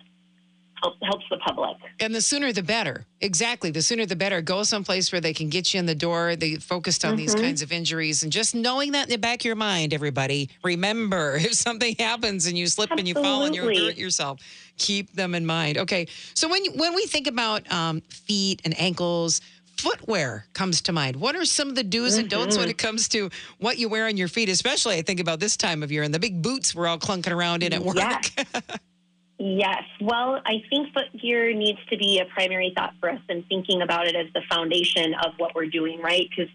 helps 1.03 1.25
the 1.29 1.37
public. 1.37 1.77
And 1.99 2.13
the 2.13 2.21
sooner 2.21 2.51
the 2.51 2.63
better. 2.63 3.05
Exactly. 3.21 3.71
The 3.71 3.81
sooner 3.81 4.05
the 4.05 4.15
better. 4.15 4.41
Go 4.41 4.63
someplace 4.63 5.11
where 5.11 5.21
they 5.21 5.33
can 5.33 5.49
get 5.49 5.73
you 5.73 5.79
in 5.79 5.85
the 5.85 5.95
door. 5.95 6.35
They 6.35 6.55
focused 6.55 7.05
on 7.05 7.11
mm-hmm. 7.11 7.17
these 7.17 7.35
kinds 7.35 7.61
of 7.61 7.71
injuries. 7.71 8.23
And 8.23 8.31
just 8.31 8.55
knowing 8.55 8.91
that 8.93 9.03
in 9.03 9.09
the 9.09 9.17
back 9.17 9.41
of 9.41 9.45
your 9.45 9.55
mind, 9.55 9.93
everybody, 9.93 10.49
remember 10.63 11.35
if 11.41 11.53
something 11.53 11.95
happens 11.97 12.45
and 12.47 12.57
you 12.57 12.67
slip 12.67 12.91
Absolutely. 12.91 13.11
and 13.11 13.17
you 13.17 13.23
fall 13.23 13.45
and 13.45 13.55
you 13.55 13.63
hurt 13.63 13.97
yourself, 13.97 14.39
keep 14.77 15.13
them 15.13 15.35
in 15.35 15.45
mind. 15.45 15.77
Okay. 15.77 16.07
So 16.33 16.47
when, 16.49 16.65
when 16.75 16.95
we 16.95 17.05
think 17.05 17.27
about 17.27 17.71
um, 17.71 18.01
feet 18.01 18.61
and 18.65 18.79
ankles, 18.79 19.41
footwear 19.77 20.45
comes 20.53 20.81
to 20.81 20.91
mind. 20.91 21.15
What 21.15 21.35
are 21.35 21.45
some 21.45 21.69
of 21.69 21.75
the 21.75 21.83
do's 21.83 22.17
and 22.17 22.29
don'ts 22.29 22.57
when 22.57 22.65
mm-hmm. 22.65 22.71
it 22.71 22.77
comes 22.77 23.07
to 23.09 23.29
what 23.59 23.77
you 23.77 23.89
wear 23.89 24.07
on 24.07 24.17
your 24.17 24.27
feet? 24.27 24.49
Especially, 24.49 24.97
I 24.97 25.01
think 25.01 25.19
about 25.19 25.39
this 25.39 25.57
time 25.57 25.83
of 25.83 25.91
year 25.91 26.03
and 26.03 26.13
the 26.13 26.19
big 26.19 26.41
boots 26.41 26.75
we're 26.75 26.87
all 26.87 26.99
clunking 26.99 27.33
around 27.33 27.63
in 27.63 27.73
at 27.73 27.81
work. 27.81 27.95
Yes. 27.95 28.31
Yes. 29.39 29.83
Well, 29.99 30.41
I 30.45 30.63
think 30.69 30.93
footgear 30.93 31.53
needs 31.53 31.79
to 31.89 31.97
be 31.97 32.19
a 32.19 32.25
primary 32.25 32.71
thought 32.75 32.93
for 32.99 33.09
us 33.09 33.19
and 33.29 33.43
thinking 33.47 33.81
about 33.81 34.07
it 34.07 34.15
as 34.15 34.27
the 34.33 34.41
foundation 34.49 35.13
of 35.25 35.33
what 35.37 35.55
we're 35.55 35.67
doing, 35.67 36.01
right? 36.01 36.27
Because 36.29 36.51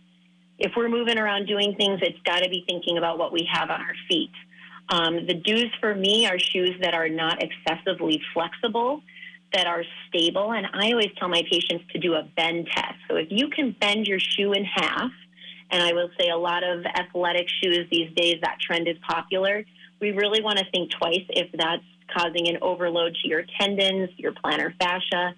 if 0.58 0.72
we're 0.76 0.88
moving 0.88 1.18
around 1.18 1.46
doing 1.46 1.74
things, 1.76 2.00
it's 2.02 2.18
got 2.24 2.42
to 2.42 2.48
be 2.48 2.64
thinking 2.66 2.96
about 2.96 3.18
what 3.18 3.32
we 3.32 3.48
have 3.52 3.70
on 3.70 3.80
our 3.80 3.94
feet. 4.08 4.30
Um, 4.90 5.26
the 5.26 5.34
do's 5.34 5.70
for 5.80 5.94
me 5.94 6.26
are 6.26 6.38
shoes 6.38 6.74
that 6.80 6.94
are 6.94 7.08
not 7.08 7.42
excessively 7.42 8.22
flexible, 8.32 9.02
that 9.52 9.66
are 9.66 9.84
stable. 10.08 10.52
And 10.52 10.66
I 10.72 10.90
always 10.92 11.10
tell 11.18 11.28
my 11.28 11.42
patients 11.50 11.84
to 11.92 11.98
do 11.98 12.14
a 12.14 12.22
bend 12.36 12.68
test. 12.74 12.94
So 13.08 13.16
if 13.16 13.28
you 13.30 13.48
can 13.48 13.76
bend 13.78 14.06
your 14.06 14.18
shoe 14.18 14.52
in 14.52 14.64
half, 14.64 15.10
and 15.70 15.82
I 15.82 15.92
will 15.92 16.10
say 16.18 16.30
a 16.30 16.36
lot 16.36 16.64
of 16.64 16.84
athletic 16.86 17.48
shoes 17.62 17.86
these 17.90 18.10
days, 18.14 18.36
that 18.42 18.56
trend 18.60 18.88
is 18.88 18.96
popular. 19.06 19.64
We 20.00 20.12
really 20.12 20.42
want 20.42 20.58
to 20.58 20.64
think 20.70 20.90
twice 20.90 21.24
if 21.28 21.50
that's 21.52 21.82
causing 22.14 22.48
an 22.48 22.58
overload 22.62 23.16
to 23.22 23.28
your 23.28 23.44
tendons, 23.58 24.10
your 24.16 24.32
plantar 24.32 24.72
fascia. 24.80 25.34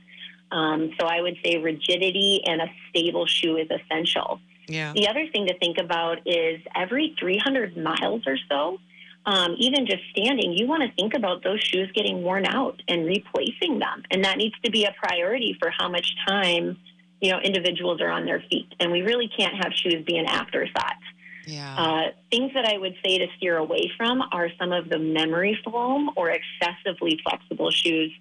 Um, 0.53 0.93
so 0.99 1.07
I 1.07 1.21
would 1.21 1.37
say 1.45 1.59
rigidity 1.59 2.43
and 2.45 2.61
a 2.61 2.67
stable 2.89 3.27
shoe 3.27 3.57
is 3.57 3.69
essential. 3.71 4.41
Yeah. 4.67 4.93
The 4.93 5.09
other 5.09 5.27
thing 5.33 5.47
to 5.47 5.59
think 5.59 5.79
about 5.79 6.19
is 6.27 6.61
every 6.75 7.15
300 7.19 7.77
miles 7.77 8.23
or 8.27 8.37
so, 8.49 8.79
um, 9.27 9.55
even 9.59 9.87
just 9.87 10.03
standing, 10.11 10.53
you 10.53 10.67
want 10.67 10.83
to 10.83 10.93
think 10.95 11.15
about 11.15 11.45
those 11.45 11.61
shoes 11.61 11.91
getting 11.95 12.23
worn 12.23 12.47
out 12.47 12.83
and 12.89 13.05
replacing 13.05 13.79
them. 13.79 14.03
And 14.11 14.25
that 14.25 14.39
needs 14.39 14.55
to 14.65 14.71
be 14.71 14.85
a 14.85 14.95
priority 15.03 15.57
for 15.61 15.71
how 15.71 15.89
much 15.89 16.15
time, 16.27 16.79
you 17.21 17.31
know, 17.31 17.39
individuals 17.41 18.01
are 18.01 18.11
on 18.11 18.25
their 18.25 18.43
feet. 18.51 18.75
And 18.81 18.91
we 18.91 19.03
really 19.03 19.29
can't 19.37 19.55
have 19.63 19.73
shoes 19.75 20.05
be 20.07 20.17
an 20.17 20.27
afterthought. 20.27 20.95
Yeah. 21.51 21.77
Uh, 21.77 22.03
things 22.31 22.53
that 22.55 22.65
I 22.65 22.79
would 22.79 22.95
say 23.05 23.19
to 23.19 23.27
steer 23.37 23.57
away 23.57 23.91
from 23.97 24.23
are 24.33 24.49
some 24.59 24.73
of 24.73 24.89
the 24.89 24.99
memory 24.99 25.59
foam 25.65 26.11
or 26.17 26.31
excessively 26.31 27.21
flexible 27.23 27.71
shoes 27.71 28.13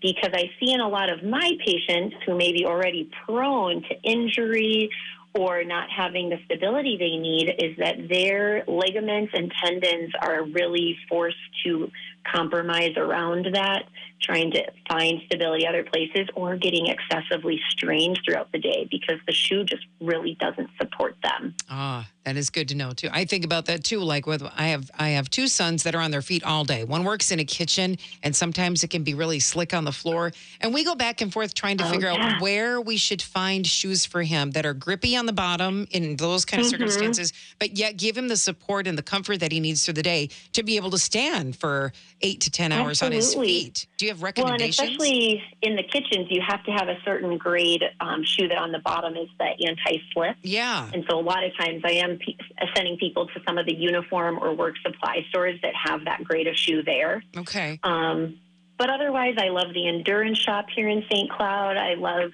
because 0.00 0.30
I 0.34 0.50
see 0.58 0.72
in 0.72 0.80
a 0.80 0.88
lot 0.88 1.10
of 1.10 1.22
my 1.22 1.52
patients 1.64 2.16
who 2.26 2.36
may 2.36 2.52
be 2.52 2.64
already 2.64 3.08
prone 3.24 3.82
to 3.82 4.02
injury 4.02 4.90
or 5.34 5.64
not 5.64 5.88
having 5.90 6.28
the 6.28 6.38
stability 6.44 6.96
they 6.98 7.16
need 7.16 7.54
is 7.58 7.76
that 7.78 8.08
their 8.08 8.64
ligaments 8.66 9.32
and 9.34 9.50
tendons 9.64 10.12
are 10.20 10.44
really 10.44 10.96
forced 11.08 11.36
to 11.64 11.90
compromise 12.30 12.92
around 12.96 13.46
that 13.52 13.84
trying 14.22 14.50
to 14.52 14.64
find 14.88 15.20
stability 15.26 15.66
other 15.66 15.82
places 15.84 16.28
or 16.34 16.56
getting 16.56 16.86
excessively 16.86 17.60
strained 17.70 18.18
throughout 18.24 18.50
the 18.52 18.58
day 18.58 18.86
because 18.90 19.18
the 19.26 19.32
shoe 19.32 19.64
just 19.64 19.84
really 20.00 20.36
doesn't 20.40 20.70
support 20.80 21.16
them. 21.22 21.54
Ah, 21.68 22.08
that 22.24 22.36
is 22.36 22.50
good 22.50 22.68
to 22.68 22.74
know 22.76 22.92
too. 22.92 23.08
I 23.12 23.24
think 23.24 23.44
about 23.44 23.66
that 23.66 23.82
too. 23.84 23.98
Like 24.00 24.26
with 24.26 24.42
I 24.56 24.68
have 24.68 24.90
I 24.98 25.10
have 25.10 25.28
two 25.28 25.48
sons 25.48 25.82
that 25.82 25.94
are 25.94 26.00
on 26.00 26.10
their 26.12 26.22
feet 26.22 26.44
all 26.44 26.64
day. 26.64 26.84
One 26.84 27.04
works 27.04 27.30
in 27.32 27.40
a 27.40 27.44
kitchen 27.44 27.98
and 28.22 28.34
sometimes 28.34 28.84
it 28.84 28.88
can 28.90 29.02
be 29.02 29.14
really 29.14 29.40
slick 29.40 29.74
on 29.74 29.84
the 29.84 29.92
floor. 29.92 30.32
And 30.60 30.72
we 30.72 30.84
go 30.84 30.94
back 30.94 31.20
and 31.20 31.32
forth 31.32 31.52
trying 31.54 31.78
to 31.78 31.86
Oh, 31.86 31.90
figure 31.90 32.12
yeah. 32.12 32.34
out 32.36 32.40
where 32.40 32.80
we 32.80 32.96
should 32.96 33.20
find 33.20 33.66
shoes 33.66 34.06
for 34.06 34.22
him 34.22 34.52
that 34.52 34.64
are 34.64 34.74
grippy 34.74 35.16
on 35.16 35.26
the 35.26 35.32
bottom 35.32 35.88
in 35.90 36.16
those 36.16 36.44
kind 36.44 36.60
of 36.62 36.66
Mhm. 36.68 36.70
circumstances, 36.70 37.32
but 37.58 37.76
yet 37.76 37.96
give 37.96 38.16
him 38.16 38.28
the 38.28 38.36
support 38.36 38.86
and 38.86 38.96
the 38.96 39.02
comfort 39.02 39.38
that 39.40 39.50
he 39.50 39.58
needs 39.58 39.84
through 39.84 39.94
the 39.94 40.02
day 40.02 40.28
to 40.52 40.62
be 40.62 40.76
able 40.76 40.90
to 40.90 40.98
stand 40.98 41.56
for 41.56 41.92
eight 42.20 42.40
to 42.42 42.50
ten 42.50 42.70
hours 42.70 43.02
on 43.02 43.10
his 43.10 43.34
feet. 43.34 43.86
Do 43.96 44.06
you 44.06 44.11
have 44.20 44.36
Well, 44.36 44.52
and 44.52 44.62
especially 44.62 45.42
in 45.62 45.76
the 45.76 45.82
kitchens, 45.82 46.28
you 46.30 46.40
have 46.46 46.64
to 46.64 46.70
have 46.72 46.88
a 46.88 46.96
certain 47.04 47.38
grade 47.38 47.82
um, 48.00 48.22
shoe 48.24 48.48
that 48.48 48.58
on 48.58 48.72
the 48.72 48.78
bottom 48.78 49.16
is 49.16 49.28
the 49.38 49.44
anti-slip. 49.66 50.36
yeah. 50.42 50.90
And 50.92 51.04
so 51.08 51.18
a 51.18 51.22
lot 51.22 51.44
of 51.44 51.56
times 51.56 51.82
I 51.84 51.92
am 51.92 52.18
pe- 52.18 52.36
sending 52.74 52.96
people 52.98 53.26
to 53.28 53.40
some 53.46 53.58
of 53.58 53.66
the 53.66 53.74
uniform 53.74 54.38
or 54.40 54.54
work 54.54 54.74
supply 54.84 55.24
stores 55.30 55.58
that 55.62 55.72
have 55.74 56.04
that 56.04 56.24
grade 56.24 56.46
of 56.46 56.56
shoe 56.56 56.82
there. 56.82 57.22
Okay. 57.36 57.78
Um, 57.82 58.38
but 58.78 58.90
otherwise, 58.90 59.36
I 59.38 59.48
love 59.50 59.72
the 59.74 59.86
endurance 59.86 60.38
shop 60.38 60.66
here 60.74 60.88
in 60.88 61.04
St. 61.10 61.30
Cloud. 61.30 61.76
I 61.76 61.94
love 61.94 62.30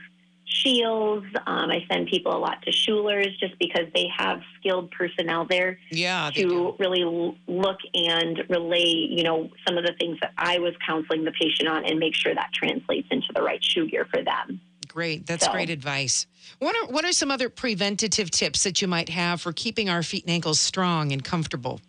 Shields. 0.48 1.26
Um, 1.46 1.70
I 1.70 1.84
send 1.90 2.08
people 2.08 2.34
a 2.34 2.38
lot 2.38 2.62
to 2.62 2.72
Schuler's 2.72 3.36
just 3.38 3.58
because 3.58 3.86
they 3.94 4.08
have 4.16 4.40
skilled 4.58 4.90
personnel 4.90 5.46
there 5.48 5.78
Yeah. 5.90 6.30
to 6.34 6.74
really 6.78 7.02
l- 7.02 7.36
look 7.46 7.78
and 7.94 8.42
relay, 8.48 8.82
you 8.84 9.22
know, 9.22 9.50
some 9.66 9.76
of 9.78 9.84
the 9.84 9.92
things 10.00 10.18
that 10.20 10.32
I 10.38 10.58
was 10.58 10.74
counseling 10.86 11.24
the 11.24 11.32
patient 11.32 11.68
on 11.68 11.84
and 11.84 11.98
make 11.98 12.14
sure 12.14 12.34
that 12.34 12.50
translates 12.52 13.08
into 13.10 13.28
the 13.34 13.42
right 13.42 13.62
shoe 13.62 13.86
gear 13.88 14.06
for 14.12 14.22
them. 14.22 14.60
Great. 14.88 15.26
That's 15.26 15.44
So- 15.44 15.52
great 15.52 15.68
advice. 15.70 16.26
What 16.60 16.74
are 16.76 16.90
what 16.90 17.04
are 17.04 17.12
some 17.12 17.30
other 17.30 17.50
preventative 17.50 18.30
tips 18.30 18.64
that 18.64 18.80
you 18.80 18.88
might 18.88 19.10
have 19.10 19.40
for 19.42 19.52
keeping 19.52 19.90
our 19.90 20.02
feet 20.02 20.24
and 20.24 20.32
ankles 20.32 20.58
strong 20.58 21.12
and 21.12 21.22
comfortable? 21.22 21.80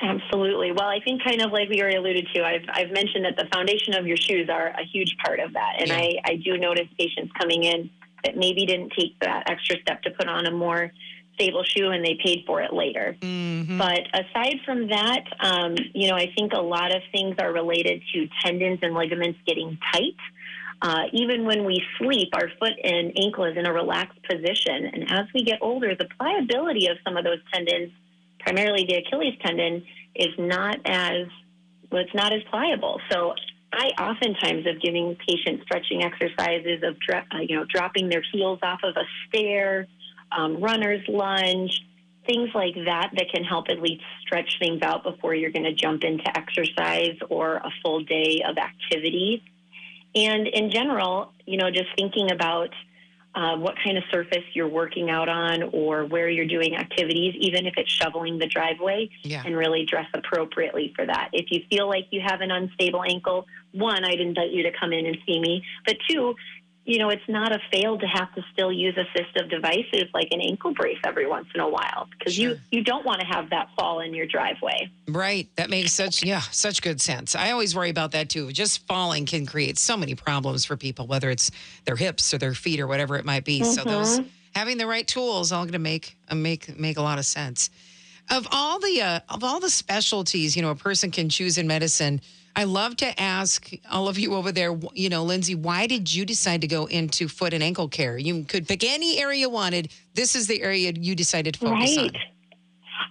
Absolutely. 0.00 0.72
Well, 0.72 0.88
I 0.88 1.00
think 1.00 1.24
kind 1.24 1.40
of 1.40 1.52
like 1.52 1.68
we 1.68 1.80
already 1.80 1.96
alluded 1.96 2.28
to, 2.34 2.44
I've, 2.44 2.64
I've 2.68 2.90
mentioned 2.90 3.24
that 3.24 3.36
the 3.36 3.46
foundation 3.52 3.94
of 3.94 4.06
your 4.06 4.18
shoes 4.18 4.48
are 4.50 4.68
a 4.68 4.84
huge 4.84 5.16
part 5.24 5.40
of 5.40 5.54
that. 5.54 5.76
And 5.78 5.88
Yeah. 5.88 5.96
I, 5.96 6.14
I 6.24 6.36
do 6.36 6.58
notice 6.58 6.86
patients 6.98 7.32
coming 7.38 7.64
in 7.64 7.90
that 8.24 8.36
maybe 8.36 8.66
didn't 8.66 8.92
take 8.98 9.18
that 9.20 9.48
extra 9.48 9.76
step 9.80 10.02
to 10.02 10.10
put 10.10 10.28
on 10.28 10.46
a 10.46 10.50
more 10.50 10.92
stable 11.34 11.64
shoe 11.64 11.90
and 11.90 12.04
they 12.04 12.18
paid 12.22 12.44
for 12.46 12.62
it 12.62 12.72
later. 12.72 13.16
Mm-hmm. 13.20 13.78
But 13.78 14.00
aside 14.12 14.56
from 14.64 14.88
that, 14.88 15.24
um, 15.40 15.76
you 15.94 16.08
know, 16.08 16.16
I 16.16 16.32
think 16.36 16.52
a 16.52 16.60
lot 16.60 16.94
of 16.94 17.02
things 17.12 17.36
are 17.38 17.52
related 17.52 18.02
to 18.14 18.28
tendons 18.44 18.80
and 18.82 18.94
ligaments 18.94 19.38
getting 19.46 19.78
tight. 19.92 20.16
Uh, 20.82 21.04
even 21.12 21.46
when 21.46 21.64
we 21.64 21.82
sleep, 21.98 22.28
our 22.34 22.50
foot 22.58 22.72
and 22.82 23.12
ankle 23.22 23.44
is 23.44 23.56
in 23.56 23.66
a 23.66 23.72
relaxed 23.72 24.18
position. 24.28 24.90
And 24.92 25.10
as 25.10 25.26
we 25.34 25.42
get 25.42 25.58
older, 25.62 25.94
the 25.94 26.06
pliability 26.18 26.88
of 26.88 26.98
some 27.04 27.16
of 27.16 27.24
those 27.24 27.38
tendons, 27.52 27.92
primarily 28.46 28.86
the 28.88 28.94
Achilles 28.96 29.34
tendon, 29.44 29.84
is 30.14 30.32
not 30.38 30.78
as 30.84 31.26
well, 31.90 32.02
it's 32.02 32.14
not 32.14 32.32
as 32.32 32.42
pliable. 32.48 33.00
So 33.10 33.34
I 33.72 33.88
oftentimes 34.00 34.66
of 34.66 34.80
giving 34.80 35.16
patients 35.28 35.64
stretching 35.64 36.04
exercises 36.04 36.82
of 36.84 36.96
uh, 37.12 37.38
you 37.40 37.56
know 37.56 37.64
dropping 37.64 38.08
their 38.08 38.22
heels 38.32 38.60
off 38.62 38.80
of 38.84 38.94
a 38.96 39.04
stair, 39.28 39.88
um, 40.30 40.60
runner's 40.60 41.02
lunge, 41.08 41.82
things 42.24 42.50
like 42.54 42.74
that 42.86 43.10
that 43.16 43.26
can 43.34 43.42
help 43.42 43.66
at 43.68 43.82
least 43.82 44.02
stretch 44.20 44.58
things 44.60 44.80
out 44.82 45.02
before 45.02 45.34
you're 45.34 45.52
going 45.52 45.64
to 45.64 45.74
jump 45.74 46.04
into 46.04 46.24
exercise 46.36 47.16
or 47.28 47.56
a 47.56 47.70
full 47.82 48.04
day 48.04 48.42
of 48.48 48.56
activity. 48.58 49.42
And 50.14 50.46
in 50.46 50.70
general, 50.70 51.32
you 51.46 51.58
know, 51.58 51.70
just 51.70 51.88
thinking 51.96 52.30
about 52.30 52.70
uh, 53.36 53.54
what 53.56 53.74
kind 53.84 53.98
of 53.98 54.04
surface 54.10 54.42
you're 54.54 54.66
working 54.66 55.10
out 55.10 55.28
on 55.28 55.62
or 55.74 56.06
where 56.06 56.28
you're 56.30 56.46
doing 56.46 56.74
activities, 56.74 57.34
even 57.38 57.66
if 57.66 57.74
it's 57.76 57.92
shoveling 57.92 58.38
the 58.38 58.46
driveway, 58.46 59.10
Yeah. 59.22 59.42
and 59.44 59.54
really 59.54 59.84
dress 59.84 60.06
appropriately 60.14 60.94
for 60.96 61.04
that. 61.04 61.28
If 61.34 61.46
you 61.50 61.60
feel 61.70 61.86
like 61.86 62.06
you 62.10 62.22
have 62.24 62.40
an 62.40 62.50
unstable 62.50 63.02
ankle, 63.04 63.46
one, 63.72 64.04
I'd 64.06 64.20
invite 64.20 64.52
you 64.52 64.62
to 64.62 64.72
come 64.80 64.94
in 64.94 65.04
and 65.04 65.18
see 65.26 65.38
me. 65.38 65.62
But 65.84 65.98
two, 66.08 66.34
you 66.86 66.98
know, 67.00 67.08
it's 67.08 67.28
not 67.28 67.52
a 67.52 67.58
fail 67.70 67.98
to 67.98 68.06
have 68.06 68.32
to 68.36 68.44
still 68.52 68.72
use 68.72 68.94
assistive 68.94 69.50
devices 69.50 70.04
like 70.14 70.28
an 70.30 70.40
ankle 70.40 70.72
brace 70.72 70.98
every 71.04 71.26
once 71.26 71.48
in 71.52 71.60
a 71.60 71.68
while 71.68 72.08
because 72.16 72.38
you, 72.38 72.50
Sure. 72.50 72.58
you 72.70 72.84
don't 72.84 73.04
want 73.04 73.20
to 73.20 73.26
have 73.26 73.50
that 73.50 73.68
fall 73.76 73.98
in 74.00 74.14
your 74.14 74.24
driveway. 74.26 74.88
Right. 75.08 75.48
That 75.56 75.68
makes 75.68 75.92
such 75.92 76.24
yeah, 76.24 76.42
such 76.52 76.80
good 76.82 77.00
sense. 77.00 77.34
I 77.34 77.50
always 77.50 77.74
worry 77.74 77.90
about 77.90 78.12
that 78.12 78.28
too. 78.30 78.52
Just 78.52 78.86
falling 78.86 79.26
can 79.26 79.46
create 79.46 79.78
so 79.78 79.96
many 79.96 80.14
problems 80.14 80.64
for 80.64 80.76
people, 80.76 81.08
whether 81.08 81.28
it's 81.28 81.50
their 81.86 81.96
hips 81.96 82.32
or 82.32 82.38
their 82.38 82.54
feet 82.54 82.78
or 82.78 82.86
whatever 82.86 83.16
it 83.16 83.24
might 83.24 83.44
be. 83.44 83.64
So 83.64 83.82
those 83.82 84.20
having 84.54 84.78
the 84.78 84.86
right 84.86 85.06
tools 85.06 85.50
all 85.50 85.64
going 85.64 85.72
to 85.72 85.78
make 85.80 86.16
uh, 86.28 86.36
make 86.36 86.78
make 86.78 86.98
a 86.98 87.02
lot 87.02 87.18
of 87.18 87.26
sense. 87.26 87.68
Of 88.30 88.46
all 88.52 88.78
the 88.78 89.02
uh, 89.02 89.20
of 89.28 89.42
all 89.42 89.58
the 89.58 89.70
specialties, 89.70 90.54
you 90.56 90.62
know, 90.62 90.70
a 90.70 90.76
person 90.76 91.10
can 91.10 91.28
choose 91.28 91.58
in 91.58 91.66
medicine. 91.66 92.20
I 92.56 92.64
love 92.64 92.96
to 92.96 93.20
ask 93.20 93.70
all 93.90 94.08
of 94.08 94.18
you 94.18 94.34
over 94.34 94.50
there, 94.50 94.74
you 94.94 95.10
know, 95.10 95.22
Lindsay, 95.24 95.54
why 95.54 95.86
did 95.86 96.12
you 96.12 96.24
decide 96.24 96.62
to 96.62 96.66
go 96.66 96.86
into 96.86 97.28
foot 97.28 97.52
and 97.52 97.62
ankle 97.62 97.86
care? 97.86 98.16
You 98.16 98.44
could 98.44 98.66
pick 98.66 98.82
any 98.82 99.20
area 99.20 99.40
you 99.40 99.50
wanted. 99.50 99.92
This 100.14 100.34
is 100.34 100.46
the 100.46 100.62
area 100.62 100.90
you 100.98 101.14
decided 101.14 101.52
to 101.54 101.60
focus 101.60 101.96
Right. 101.98 102.10
on. 102.14 102.20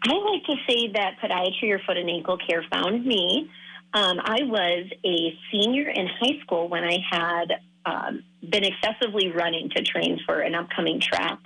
I 0.08 0.14
like 0.14 0.44
to 0.46 0.56
say 0.68 0.88
that 0.94 1.20
podiatry 1.22 1.70
or 1.70 1.80
foot 1.86 1.96
and 1.98 2.10
ankle 2.10 2.38
care 2.38 2.64
found 2.72 3.06
me. 3.06 3.48
Um, 3.94 4.20
I 4.24 4.40
was 4.44 4.88
a 5.06 5.38
senior 5.52 5.90
in 5.90 6.08
high 6.08 6.40
school 6.42 6.68
when 6.68 6.84
I 6.84 6.98
had 7.10 7.54
um, 7.86 8.24
been 8.50 8.64
excessively 8.64 9.30
running 9.30 9.70
to 9.76 9.84
train 9.84 10.20
for 10.26 10.40
an 10.40 10.56
upcoming 10.56 11.00
track 11.00 11.38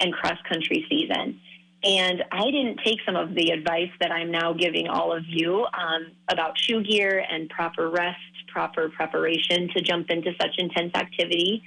and 0.00 0.12
cross 0.12 0.38
country 0.48 0.84
season. 0.90 1.40
And 1.84 2.24
I 2.32 2.44
didn't 2.44 2.80
take 2.84 2.98
some 3.04 3.14
of 3.14 3.34
the 3.34 3.50
advice 3.50 3.90
that 4.00 4.10
I'm 4.10 4.30
now 4.30 4.54
giving 4.54 4.88
all 4.88 5.12
of 5.14 5.24
you 5.28 5.66
um, 5.66 6.12
about 6.30 6.58
shoe 6.58 6.82
gear 6.82 7.22
and 7.30 7.48
proper 7.50 7.90
rest, 7.90 8.18
proper 8.48 8.88
preparation 8.88 9.68
to 9.74 9.82
jump 9.82 10.08
into 10.08 10.32
such 10.40 10.54
intense 10.56 10.92
activity. 10.94 11.62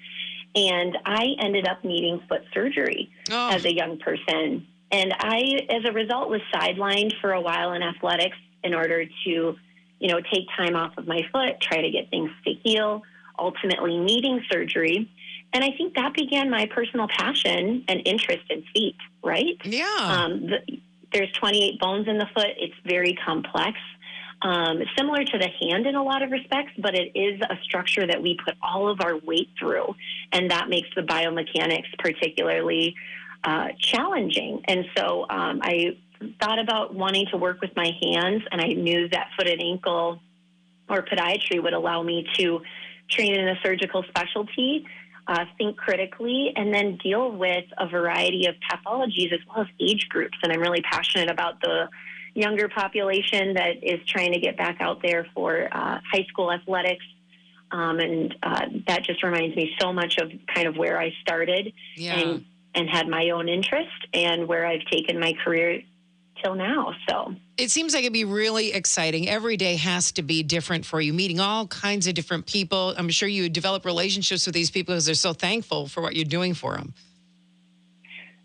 And 0.56 0.98
I 1.06 1.36
ended 1.40 1.68
up 1.68 1.84
needing 1.84 2.20
foot 2.28 2.42
surgery 2.52 3.12
Oh, 3.30 3.50
as 3.50 3.64
a 3.66 3.74
young 3.74 4.00
person. 4.00 4.66
And 4.92 5.14
I, 5.20 5.68
as 5.70 5.84
a 5.88 5.92
result, 5.92 6.30
was 6.30 6.42
sidelined 6.54 7.14
for 7.22 7.34
a 7.34 7.42
while 7.42 7.74
in 7.74 7.84
athletics 7.84 8.38
in 8.64 8.74
order 8.74 9.06
to, 9.06 9.56
you 10.00 10.08
know, 10.08 10.20
take 10.34 10.46
time 10.58 10.76
off 10.76 10.98
of 10.98 11.06
my 11.06 11.22
foot, 11.32 11.60
try 11.62 11.82
to 11.82 11.92
get 11.92 12.10
things 12.10 12.32
to 12.46 12.54
heal, 12.64 13.04
ultimately 13.38 13.98
needing 13.98 14.42
surgery. 14.50 15.12
And 15.54 15.64
I 15.64 15.72
think 15.78 15.96
that 15.96 16.14
began 16.14 16.50
my 16.50 16.66
personal 16.68 17.08
passion 17.08 17.84
and 17.88 18.02
interest 18.06 18.44
in 18.50 18.64
feet, 18.74 18.98
right? 19.24 19.58
yeah. 19.64 19.98
Um, 20.00 20.48
the, 20.48 20.80
there's 21.14 21.32
28 21.34 21.80
bones 21.80 22.08
in 22.08 22.18
the 22.18 22.28
foot. 22.34 22.48
It's 22.58 22.76
very 22.86 23.18
complex, 23.26 23.78
um, 24.42 24.82
similar 24.98 25.24
to 25.24 25.38
the 25.38 25.48
hand 25.62 25.88
in 25.88 25.96
a 25.96 26.04
lot 26.04 26.22
of 26.22 26.32
respects, 26.32 26.74
but 26.78 26.96
it 26.96 27.12
is 27.16 27.40
a 27.42 27.58
structure 27.64 28.06
that 28.06 28.22
we 28.22 28.38
put 28.44 28.56
all 28.62 28.90
of 28.90 29.02
our 29.02 29.18
weight 29.18 29.50
through, 29.58 29.96
and 30.32 30.52
that 30.52 30.70
makes 30.70 30.90
the 30.96 31.02
biomechanics 31.02 31.88
particularly 31.98 32.96
uh, 33.44 33.70
challenging. 33.80 34.62
And 34.66 34.86
so 34.96 35.26
um, 35.30 35.62
I 35.64 35.98
thought 36.42 36.60
about 36.60 36.94
wanting 36.94 37.28
to 37.32 37.38
work 37.38 37.62
with 37.62 37.76
my 37.76 37.92
hands, 38.02 38.44
and 38.52 38.62
I 38.62 38.68
knew 38.68 39.08
that 39.10 39.30
foot 39.38 39.48
and 39.48 39.62
ankle 39.62 40.20
or 40.90 41.04
podiatry 41.04 41.62
would 41.62 41.74
allow 41.74 42.04
me 42.04 42.28
to 42.38 42.62
train 43.10 43.34
in 43.34 43.48
a 43.48 43.56
surgical 43.64 44.04
specialty 44.10 44.86
uh, 45.28 45.46
think 45.58 45.78
critically, 45.78 46.54
and 46.56 46.74
then 46.74 46.98
deal 47.04 47.32
with 47.32 47.66
a 47.78 47.88
variety 47.88 48.48
of 48.48 48.56
pathologies 48.72 49.34
as 49.34 49.40
well 49.48 49.62
as 49.62 49.68
age 49.80 50.08
groups. 50.10 50.38
And 50.42 50.52
I'm 50.52 50.62
really 50.62 50.82
passionate 50.82 51.30
about 51.30 51.60
the 51.62 51.90
younger 52.34 52.70
population 52.70 53.56
that 53.56 53.84
is 53.84 54.00
trying 54.08 54.32
to 54.34 54.40
get 54.40 54.58
back 54.58 54.78
out 54.80 55.02
there 55.02 55.28
for 55.34 55.68
uh, 55.72 56.00
high 56.12 56.26
school 56.30 56.52
athletics. 56.52 57.04
Um, 57.72 58.00
and 58.00 58.36
uh, 58.42 58.66
that 58.88 59.04
just 59.04 59.22
reminds 59.24 59.56
me 59.58 59.76
so 59.82 59.92
much 59.92 60.18
of 60.18 60.32
kind 60.54 60.68
of 60.68 60.78
where 60.78 60.98
I 61.02 61.12
started 61.22 61.74
yeah. 61.96 62.18
and, 62.18 62.46
and 62.74 62.90
had 62.90 63.10
my 63.10 63.32
own 63.32 63.50
interest 63.50 64.08
and 64.14 64.48
where 64.48 64.66
I've 64.66 64.86
taken 64.90 65.20
my 65.20 65.34
career 65.44 65.82
till 66.42 66.56
now. 66.56 66.94
So. 67.10 67.36
It 67.58 67.72
seems 67.72 67.94
like 67.94 68.04
it'd 68.04 68.14
be 68.14 68.24
really 68.26 68.74
exciting. 68.74 69.28
Every 69.28 69.58
day 69.58 69.78
has 69.78 70.12
to 70.14 70.22
be 70.22 70.44
different 70.44 70.86
for 70.86 71.02
you, 71.02 71.12
meeting 71.12 71.40
all 71.40 71.66
kinds 71.68 72.06
of 72.06 72.14
different 72.14 72.46
people. 72.46 72.94
I'm 72.96 73.10
sure 73.10 73.28
you 73.28 73.50
develop 73.50 73.84
relationships 73.84 74.46
with 74.46 74.54
these 74.54 74.70
people 74.70 74.94
because 74.94 75.08
they're 75.08 75.16
so 75.16 75.34
thankful 75.34 75.88
for 75.88 76.02
what 76.02 76.16
you're 76.16 76.26
doing 76.26 76.54
for 76.54 76.76
them. 76.76 76.94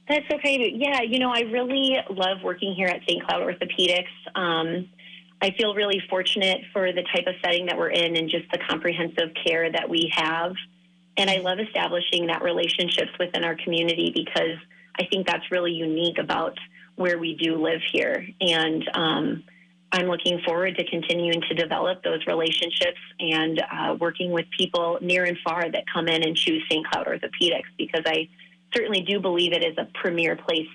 That's 0.09 0.25
okay. 0.33 0.73
Yeah, 0.75 1.03
you 1.03 1.19
know, 1.19 1.31
I 1.31 1.41
really 1.41 1.97
love 2.11 2.39
working 2.43 2.75
here 2.75 2.89
at 2.89 3.03
St. 3.07 3.23
Cloud 3.27 3.43
Orthopedics. 3.43 4.07
Um, 4.35 4.89
I 5.43 5.51
feel 5.59 5.75
really 5.75 6.03
fortunate 6.09 6.63
for 6.73 6.93
the 6.93 7.03
type 7.15 7.27
of 7.27 7.35
setting 7.45 7.67
that 7.67 7.77
we're 7.77 7.91
in 7.91 8.17
and 8.17 8.31
just 8.31 8.51
the 8.51 8.59
comprehensive 8.69 9.31
care 9.45 9.71
that 9.71 9.89
we 9.89 10.11
have. 10.15 10.55
And 11.17 11.29
I 11.29 11.39
love 11.39 11.59
establishing 11.59 12.29
that 12.29 12.43
relationships 12.43 13.11
within 13.19 13.45
our 13.45 13.57
community 13.57 14.11
because 14.15 14.57
I 14.99 15.07
think 15.07 15.27
that's 15.27 15.51
really 15.51 15.73
unique 15.73 16.19
about 16.19 16.57
where 16.97 17.19
we 17.19 17.35
do 17.35 17.57
live 17.57 17.81
here. 17.93 18.27
And 18.41 18.89
um, 18.95 19.45
I'm 19.93 20.07
looking 20.07 20.41
forward 20.45 20.77
to 20.77 20.85
continuing 20.85 21.43
to 21.43 21.55
develop 21.55 22.03
those 22.03 22.27
relationships 22.27 22.99
and 23.21 23.61
uh, 23.61 23.97
working 24.01 24.33
with 24.33 24.47
people 24.57 24.99
near 25.03 25.25
and 25.25 25.37
far 25.45 25.71
that 25.71 25.85
come 25.93 26.09
in 26.09 26.23
and 26.23 26.35
choose 26.35 26.63
St. 26.71 26.87
Cloud 26.87 27.07
Orthopedics 27.07 27.69
because 27.77 28.03
I 28.07 28.29
certainly 28.75 29.03
do 29.03 29.21
believe 29.21 29.53
it 29.53 29.63
is 29.63 29.77
a 29.77 29.87
premier 29.95 30.35
place 30.35 30.69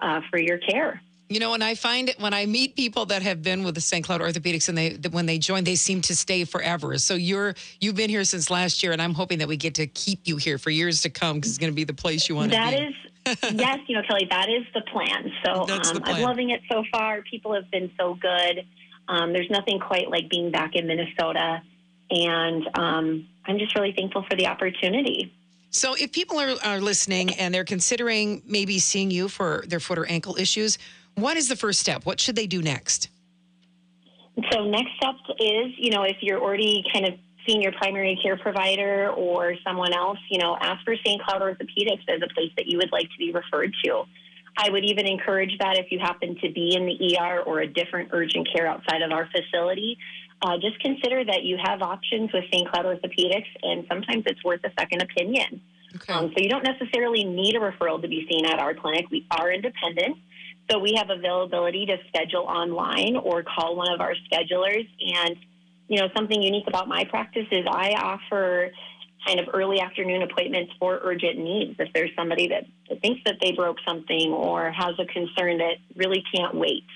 uh, 0.00 0.22
for 0.30 0.38
your 0.38 0.58
care. 0.58 1.02
You 1.28 1.38
know, 1.38 1.54
and 1.54 1.64
I 1.64 1.74
find 1.74 2.10
it, 2.10 2.20
when 2.20 2.34
I 2.34 2.44
meet 2.46 2.76
people 2.76 3.06
that 3.06 3.22
have 3.22 3.42
been 3.42 3.62
with 3.62 3.74
the 3.74 3.80
St. 3.80 4.04
Cloud 4.04 4.20
Orthopedics 4.20 4.68
and 4.68 4.76
they, 4.76 4.98
when 5.10 5.26
they 5.26 5.38
join, 5.38 5.64
they 5.64 5.76
seem 5.76 6.02
to 6.02 6.16
stay 6.16 6.44
forever. 6.44 6.98
So 6.98 7.14
you're, 7.14 7.54
you've 7.80 7.94
been 7.94 8.10
here 8.10 8.24
since 8.24 8.50
last 8.50 8.82
year 8.82 8.92
and 8.92 9.00
I'm 9.00 9.14
hoping 9.14 9.38
that 9.38 9.48
we 9.48 9.56
get 9.56 9.74
to 9.76 9.86
keep 9.86 10.20
you 10.24 10.36
here 10.36 10.58
for 10.58 10.70
years 10.70 11.02
to 11.02 11.10
come 11.10 11.36
because 11.36 11.52
it's 11.52 11.58
going 11.58 11.72
to 11.72 11.76
be 11.76 11.84
the 11.84 11.94
place 11.94 12.28
you 12.28 12.34
want 12.34 12.52
to 12.52 12.58
be. 12.58 12.62
That 12.62 12.74
is 12.74 12.94
yes, 13.26 13.78
you 13.86 13.96
know, 13.96 14.02
Kelly, 14.08 14.26
that 14.30 14.48
is 14.48 14.64
the 14.74 14.80
plan. 14.92 15.30
So 15.44 15.52
um, 15.62 15.66
plan. 15.66 16.02
I'm 16.04 16.22
loving 16.22 16.50
it 16.50 16.60
so 16.70 16.84
far. 16.90 17.22
People 17.22 17.54
have 17.54 17.70
been 17.70 17.90
so 17.98 18.14
good. 18.14 18.66
Um, 19.08 19.32
there's 19.32 19.50
nothing 19.50 19.78
quite 19.78 20.10
like 20.10 20.28
being 20.28 20.50
back 20.50 20.74
in 20.74 20.86
Minnesota. 20.86 21.62
And 22.10 22.68
um, 22.78 23.28
I'm 23.46 23.58
just 23.58 23.74
really 23.74 23.92
thankful 23.92 24.24
for 24.28 24.36
the 24.36 24.46
opportunity. 24.46 25.32
So, 25.70 25.94
if 25.94 26.12
people 26.12 26.38
are, 26.38 26.54
are 26.62 26.80
listening 26.80 27.34
and 27.36 27.54
they're 27.54 27.64
considering 27.64 28.42
maybe 28.46 28.78
seeing 28.78 29.10
you 29.10 29.28
for 29.28 29.64
their 29.66 29.80
foot 29.80 29.98
or 29.98 30.06
ankle 30.06 30.36
issues, 30.36 30.76
what 31.14 31.38
is 31.38 31.48
the 31.48 31.56
first 31.56 31.80
step? 31.80 32.04
What 32.04 32.20
should 32.20 32.36
they 32.36 32.46
do 32.46 32.60
next? 32.60 33.08
So, 34.50 34.64
next 34.64 34.90
step 34.96 35.14
is, 35.40 35.72
you 35.78 35.90
know, 35.90 36.02
if 36.02 36.18
you're 36.20 36.40
already 36.42 36.84
kind 36.92 37.06
of 37.06 37.14
seeing 37.46 37.62
your 37.62 37.72
primary 37.72 38.18
care 38.22 38.36
provider 38.36 39.10
or 39.10 39.54
someone 39.64 39.92
else, 39.92 40.18
you 40.30 40.38
know, 40.38 40.56
ask 40.60 40.84
for 40.84 40.94
St. 41.04 41.22
Cloud 41.22 41.42
Orthopedics 41.42 42.08
as 42.08 42.20
a 42.22 42.32
place 42.34 42.52
that 42.56 42.66
you 42.66 42.78
would 42.78 42.92
like 42.92 43.08
to 43.10 43.18
be 43.18 43.32
referred 43.32 43.74
to. 43.84 44.04
I 44.56 44.70
would 44.70 44.84
even 44.84 45.06
encourage 45.06 45.56
that 45.58 45.78
if 45.78 45.90
you 45.90 45.98
happen 45.98 46.36
to 46.42 46.52
be 46.52 46.74
in 46.74 46.86
the 46.86 47.16
ER 47.18 47.40
or 47.40 47.60
a 47.60 47.66
different 47.66 48.10
urgent 48.12 48.48
care 48.54 48.66
outside 48.66 49.02
of 49.02 49.10
our 49.10 49.28
facility, 49.30 49.96
uh, 50.42 50.58
just 50.58 50.78
consider 50.80 51.24
that 51.24 51.44
you 51.44 51.56
have 51.62 51.82
options 51.82 52.32
with 52.32 52.44
St. 52.52 52.68
Cloud 52.70 52.84
Orthopedics, 52.84 53.46
and 53.62 53.86
sometimes 53.88 54.24
it's 54.26 54.42
worth 54.44 54.60
a 54.64 54.70
second 54.78 55.02
opinion. 55.02 55.60
Okay. 55.94 56.12
Um, 56.12 56.32
so 56.36 56.42
you 56.42 56.48
don't 56.48 56.64
necessarily 56.64 57.24
need 57.24 57.54
a 57.54 57.60
referral 57.60 58.00
to 58.02 58.08
be 58.08 58.26
seen 58.30 58.46
at 58.46 58.58
our 58.58 58.74
clinic. 58.74 59.06
We 59.10 59.26
are 59.30 59.52
independent. 59.52 60.16
So 60.70 60.78
we 60.78 60.94
have 60.96 61.10
availability 61.10 61.86
to 61.86 61.96
schedule 62.08 62.42
online 62.42 63.16
or 63.16 63.42
call 63.42 63.76
one 63.76 63.92
of 63.92 64.00
our 64.00 64.14
schedulers 64.30 64.88
and 65.00 65.36
you 65.92 66.00
know, 66.00 66.08
something 66.16 66.42
unique 66.42 66.64
about 66.66 66.88
my 66.88 67.04
practice 67.04 67.46
is 67.50 67.66
I 67.70 67.90
offer 67.90 68.70
kind 69.26 69.38
of 69.38 69.48
early 69.52 69.78
afternoon 69.78 70.22
appointments 70.22 70.72
for 70.78 70.98
urgent 71.02 71.38
needs. 71.38 71.76
If 71.78 71.92
there's 71.92 72.10
somebody 72.16 72.48
that 72.48 72.64
thinks 73.02 73.20
that 73.26 73.36
they 73.42 73.52
broke 73.52 73.76
something 73.86 74.32
or 74.32 74.72
has 74.72 74.94
a 74.98 75.04
concern 75.04 75.58
that 75.58 75.74
really 75.94 76.24
can't 76.34 76.54
wait. 76.54 76.86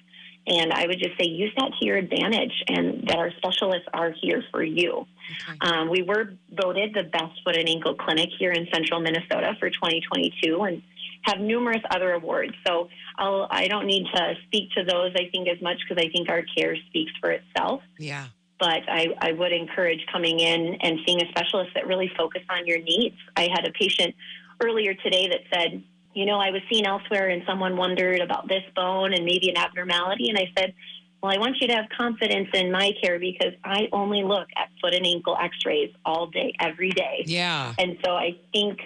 And 0.47 0.73
I 0.73 0.87
would 0.87 0.99
just 0.99 1.19
say 1.21 1.27
use 1.27 1.53
that 1.59 1.73
to 1.79 1.85
your 1.85 1.99
advantage 1.99 2.55
and 2.69 3.07
that 3.09 3.19
our 3.19 3.33
specialists 3.37 3.87
are 3.93 4.15
here 4.19 4.43
for 4.51 4.63
you. 4.63 5.07
Okay. 5.51 5.59
Um, 5.61 5.91
we 5.91 6.01
were 6.01 6.33
voted 6.51 6.95
the 6.95 7.03
best 7.03 7.39
foot 7.45 7.55
and 7.55 7.69
ankle 7.69 7.97
clinic 7.97 8.31
here 8.39 8.53
in 8.53 8.67
central 8.73 9.01
Minnesota 9.01 9.57
for 9.61 9.69
2022 9.69 10.63
and 10.63 10.83
have 11.23 11.39
numerous 11.39 11.83
other 11.91 12.13
awards. 12.13 12.55
So 12.67 12.89
I'll, 13.19 13.47
I 13.51 13.69
don't 13.69 13.87
need 13.87 14.07
to 14.15 14.35
speak 14.47 14.71
to 14.79 14.85
those, 14.85 15.13
I 15.17 15.29
think, 15.31 15.49
as 15.49 15.61
much 15.61 15.77
because 15.87 16.03
I 16.03 16.09
think 16.11 16.31
our 16.31 16.45
care 16.57 16.77
speaks 16.89 17.13
for 17.21 17.33
itself. 17.33 17.83
Yeah 17.99 18.29
but 18.59 18.89
I, 18.89 19.09
I 19.21 19.33
would 19.33 19.53
encourage 19.53 20.05
coming 20.11 20.41
in 20.41 20.77
and 20.81 20.99
seeing 21.07 21.23
a 21.23 21.29
specialist 21.29 21.73
that 21.75 21.87
really 21.87 22.11
focus 22.17 22.43
on 22.49 22.67
your 22.67 22.81
needs. 22.81 23.17
I 23.37 23.49
had 23.53 23.67
a 23.67 23.73
patient 23.73 24.15
earlier 24.63 24.95
today 24.95 25.29
that 25.29 25.41
said, 25.53 25.83
you 26.15 26.25
know, 26.25 26.39
I 26.39 26.51
was 26.51 26.63
seen 26.73 26.87
elsewhere 26.87 27.29
and 27.29 27.43
someone 27.47 27.77
wondered 27.77 28.21
about 28.21 28.49
this 28.49 28.63
bone 28.75 29.13
and 29.13 29.25
maybe 29.25 29.51
an 29.51 29.59
abnormality. 29.59 30.31
And 30.31 30.39
I 30.39 30.51
said, 30.57 30.75
well, 31.23 31.33
I 31.33 31.39
want 31.39 31.57
you 31.61 31.69
to 31.69 31.75
have 31.75 31.87
confidence 31.97 32.49
in 32.55 32.73
my 32.73 32.93
care 33.03 33.19
because 33.19 33.53
I 33.65 33.89
only 33.93 34.23
look 34.23 34.49
at 34.57 34.69
foot 34.81 34.95
and 34.95 35.05
ankle 35.05 35.37
x 35.41 35.55
rays 35.67 35.91
all 36.05 36.29
day, 36.29 36.55
every 36.61 36.91
day. 36.91 37.25
Yeah. 37.27 37.75
And 37.79 37.99
so 38.05 38.13
I 38.13 38.37
think 38.53 38.79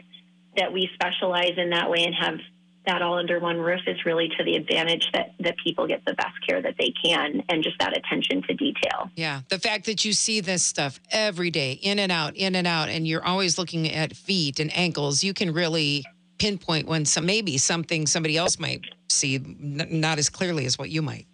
that 0.57 0.73
we 0.73 0.91
specialize 0.95 1.53
in 1.57 1.71
that 1.71 1.89
way 1.89 2.05
and 2.05 2.15
have 2.15 2.39
that 2.87 3.03
all 3.03 3.19
under 3.19 3.39
one 3.39 3.59
roof 3.59 3.81
is 3.87 4.05
really 4.07 4.29
to 4.39 4.45
the 4.45 4.57
advantage 4.57 5.11
that, 5.13 5.35
that 5.41 5.55
people 5.63 5.87
get 5.87 6.03
the 6.07 6.15
best 6.15 6.35
care 6.47 6.63
that 6.63 6.77
they 6.79 6.93
can 7.05 7.43
and 7.49 7.63
just 7.63 7.79
that 7.79 7.97
attention 7.97 8.43
to 8.43 8.55
detail. 8.55 9.11
Yeah. 9.17 9.43
The 9.49 9.59
fact 9.59 9.87
that 9.87 10.05
you 10.05 10.13
see 10.13 10.41
this 10.41 10.65
stuff 10.65 10.99
every 11.11 11.51
day, 11.51 11.73
in 11.73 11.99
and 11.99 12.11
out, 12.11 12.37
in 12.37 12.55
and 12.55 12.67
out, 12.67 12.89
and 12.89 13.07
you're 13.07 13.25
always 13.25 13.59
looking 13.59 13.91
at 13.91 14.17
feet 14.17 14.61
and 14.61 14.75
ankles, 14.77 15.23
you 15.23 15.35
can 15.35 15.53
really 15.53 16.05
pinpoint 16.39 16.89
when 16.89 17.05
some 17.05 17.27
maybe 17.27 17.59
something 17.59 18.07
somebody 18.07 18.37
else 18.37 18.59
might 18.59 18.81
see 19.09 19.37
n- 19.37 19.87
not 19.91 20.19
as 20.19 20.31
clearly 20.31 20.65
as 20.65 20.79
what 20.79 20.89
you 20.89 21.03
might. 21.03 21.27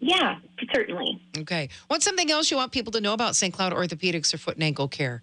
Yeah, 0.00 0.36
certainly. 0.74 1.22
Okay. 1.38 1.70
What's 1.88 2.04
something 2.04 2.30
else 2.30 2.50
you 2.50 2.58
want 2.58 2.72
people 2.72 2.92
to 2.92 3.00
know 3.00 3.14
about 3.14 3.34
St. 3.34 3.52
Cloud 3.52 3.72
Orthopedics 3.72 4.34
or 4.34 4.38
foot 4.38 4.54
and 4.54 4.62
ankle 4.62 4.88
care? 4.88 5.22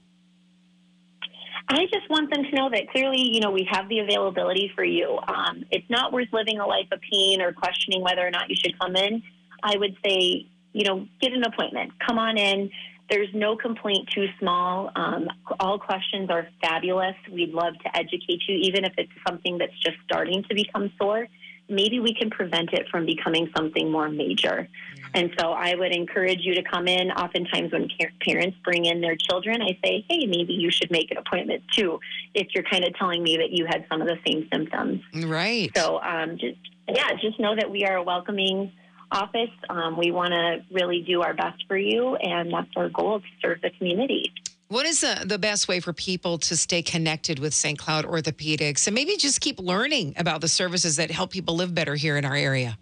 I 1.69 1.85
just 1.85 2.09
want 2.09 2.29
them 2.31 2.43
to 2.43 2.55
know 2.55 2.69
that 2.69 2.89
clearly, 2.91 3.21
you 3.21 3.39
know, 3.39 3.51
we 3.51 3.67
have 3.71 3.87
the 3.89 3.99
availability 3.99 4.71
for 4.75 4.83
you. 4.83 5.19
Um, 5.27 5.65
it's 5.71 5.89
not 5.89 6.11
worth 6.11 6.27
living 6.31 6.59
a 6.59 6.67
life 6.67 6.87
of 6.91 6.99
pain 7.01 7.41
or 7.41 7.53
questioning 7.53 8.01
whether 8.01 8.25
or 8.25 8.31
not 8.31 8.49
you 8.49 8.55
should 8.55 8.77
come 8.79 8.95
in. 8.95 9.23
I 9.63 9.77
would 9.77 9.95
say, 10.05 10.45
you 10.73 10.83
know, 10.85 11.07
get 11.21 11.31
an 11.33 11.43
appointment. 11.43 11.93
Come 12.05 12.19
on 12.19 12.37
in. 12.37 12.69
There's 13.09 13.29
no 13.33 13.55
complaint 13.55 14.09
too 14.13 14.27
small. 14.39 14.91
Um, 14.95 15.27
all 15.59 15.79
questions 15.79 16.29
are 16.29 16.47
fabulous. 16.61 17.15
We'd 17.31 17.53
love 17.53 17.73
to 17.83 17.97
educate 17.97 18.41
you, 18.47 18.55
even 18.61 18.85
if 18.85 18.93
it's 18.97 19.11
something 19.27 19.57
that's 19.57 19.77
just 19.79 19.97
starting 20.05 20.43
to 20.43 20.55
become 20.55 20.91
sore 20.97 21.27
maybe 21.69 21.99
we 21.99 22.13
can 22.13 22.29
prevent 22.29 22.73
it 22.73 22.87
from 22.89 23.05
becoming 23.05 23.49
something 23.55 23.91
more 23.91 24.09
major. 24.09 24.67
And 25.13 25.31
so 25.39 25.51
I 25.51 25.75
would 25.75 25.91
encourage 25.91 26.39
you 26.41 26.55
to 26.55 26.63
come 26.63 26.87
in. 26.87 27.11
Oftentimes, 27.11 27.71
when 27.71 27.87
parents 28.25 28.57
bring 28.63 28.85
in 28.85 29.01
their 29.01 29.15
children, 29.15 29.61
I 29.61 29.77
say, 29.83 30.05
hey, 30.09 30.25
maybe 30.25 30.53
you 30.53 30.71
should 30.71 30.89
make 30.91 31.11
an 31.11 31.17
appointment 31.17 31.63
too, 31.75 31.99
if 32.33 32.47
you're 32.55 32.63
kind 32.63 32.83
of 32.83 32.95
telling 32.95 33.21
me 33.21 33.37
that 33.37 33.51
you 33.51 33.65
had 33.65 33.85
some 33.89 34.01
of 34.01 34.07
the 34.07 34.17
same 34.25 34.47
symptoms. 34.51 35.01
Right. 35.13 35.71
So, 35.75 36.01
um, 36.01 36.37
just, 36.37 36.57
yeah, 36.87 37.11
just 37.21 37.39
know 37.39 37.55
that 37.55 37.69
we 37.69 37.85
are 37.85 37.97
a 37.97 38.03
welcoming 38.03 38.71
office. 39.11 39.51
Um, 39.69 39.97
we 39.97 40.11
want 40.11 40.31
to 40.31 40.63
really 40.71 41.01
do 41.01 41.21
our 41.21 41.33
best 41.33 41.63
for 41.67 41.77
you, 41.77 42.15
and 42.15 42.51
that's 42.51 42.71
our 42.75 42.89
goal 42.89 43.19
to 43.19 43.25
serve 43.41 43.61
the 43.61 43.69
community. 43.71 44.33
What 44.69 44.87
is 44.87 45.01
the, 45.01 45.23
the 45.25 45.37
best 45.37 45.67
way 45.67 45.79
for 45.79 45.93
people 45.93 46.39
to 46.39 46.57
stay 46.57 46.81
connected 46.81 47.37
with 47.37 47.53
St. 47.53 47.77
Cloud 47.77 48.05
Orthopedics 48.05 48.87
and 48.87 48.95
maybe 48.95 49.17
just 49.17 49.39
keep 49.39 49.59
learning 49.59 50.15
about 50.17 50.41
the 50.41 50.47
services 50.47 50.95
that 50.95 51.11
help 51.11 51.29
people 51.29 51.55
live 51.55 51.75
better 51.75 51.93
here 51.93 52.17
in 52.17 52.25
our 52.25 52.35
area? 52.35 52.77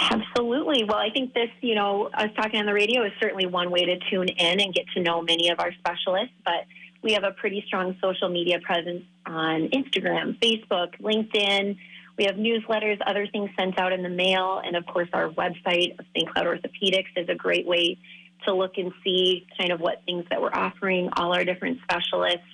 Absolutely. 0.00 0.84
Well, 0.84 0.96
I 0.96 1.10
think 1.10 1.34
this, 1.34 1.50
you 1.60 1.74
know, 1.74 2.06
us 2.14 2.30
talking 2.34 2.58
on 2.58 2.66
the 2.66 2.72
radio 2.72 3.04
is 3.04 3.12
certainly 3.20 3.46
one 3.46 3.70
way 3.70 3.84
to 3.84 3.98
tune 4.10 4.28
in 4.28 4.60
and 4.60 4.72
get 4.72 4.86
to 4.94 5.02
know 5.02 5.20
many 5.20 5.50
of 5.50 5.60
our 5.60 5.72
specialists, 5.72 6.34
but 6.44 6.64
we 7.02 7.12
have 7.12 7.24
a 7.24 7.32
pretty 7.32 7.62
strong 7.66 7.96
social 8.00 8.28
media 8.28 8.60
presence 8.60 9.04
on 9.26 9.68
Instagram, 9.68 10.38
Facebook, 10.38 10.98
LinkedIn. 11.00 11.76
We 12.16 12.24
have 12.24 12.36
newsletters, 12.36 12.98
other 13.06 13.26
things 13.26 13.50
sent 13.58 13.78
out 13.78 13.92
in 13.92 14.02
the 14.02 14.08
mail, 14.08 14.60
and 14.64 14.74
of 14.76 14.86
course, 14.86 15.08
our 15.12 15.28
website 15.30 15.98
of 15.98 16.06
St. 16.14 16.28
Cloud 16.30 16.46
Orthopedics 16.46 17.08
is 17.16 17.28
a 17.28 17.34
great 17.34 17.66
way 17.66 17.98
to 18.46 18.54
look 18.54 18.78
and 18.78 18.92
see 19.04 19.46
kind 19.58 19.70
of 19.70 19.80
what 19.80 20.02
things 20.06 20.24
that 20.30 20.40
we're 20.40 20.52
offering, 20.52 21.10
all 21.16 21.34
our 21.34 21.44
different 21.44 21.78
specialists, 21.82 22.46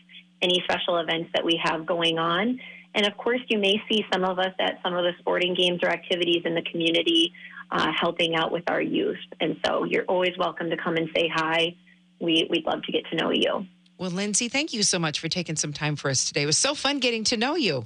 any 0.43 0.63
special 0.65 0.99
events 0.99 1.31
that 1.35 1.45
we 1.45 1.61
have 1.63 1.87
going 1.87 2.19
on. 2.19 2.61
And 2.97 3.07
of 3.07 3.17
course, 3.19 3.41
you 3.49 3.59
may 3.59 3.81
see 3.91 4.05
some 4.11 4.25
of 4.25 4.39
us 4.39 4.55
at 4.59 4.81
some 4.83 4.95
of 4.95 5.05
the 5.05 5.13
sporting 5.19 5.55
games 5.55 5.81
or 5.83 5.91
activities 5.91 6.43
in 6.47 6.55
the 6.55 6.63
community 6.63 7.31
uh, 7.71 7.93
helping 8.01 8.35
out 8.35 8.51
with 8.51 8.65
our 8.69 8.81
youth. 8.81 9.19
And 9.39 9.59
so 9.65 9.85
you're 9.85 10.05
always 10.05 10.33
welcome 10.39 10.71
to 10.71 10.79
come 10.79 10.97
and 10.97 11.09
say 11.15 11.31
hi. 11.33 11.77
We, 12.21 12.49
we'd 12.51 12.65
love 12.65 12.83
to 12.85 12.93
get 12.93 13.05
to 13.11 13.17
know 13.17 13.31
you. 13.31 13.67
Well, 13.99 14.11
Lindsay, 14.11 14.49
thank 14.49 14.73
you 14.73 14.83
so 14.83 14.99
much 14.99 15.21
for 15.21 15.29
taking 15.29 15.57
some 15.57 15.75
time 15.75 15.97
for 15.97 16.09
us 16.09 16.25
today. 16.25 16.43
It 16.43 16.47
was 16.47 16.57
so 16.57 16.75
fun 16.75 16.99
getting 16.99 17.23
to 17.25 17.37
know 17.37 17.55
you. 17.55 17.85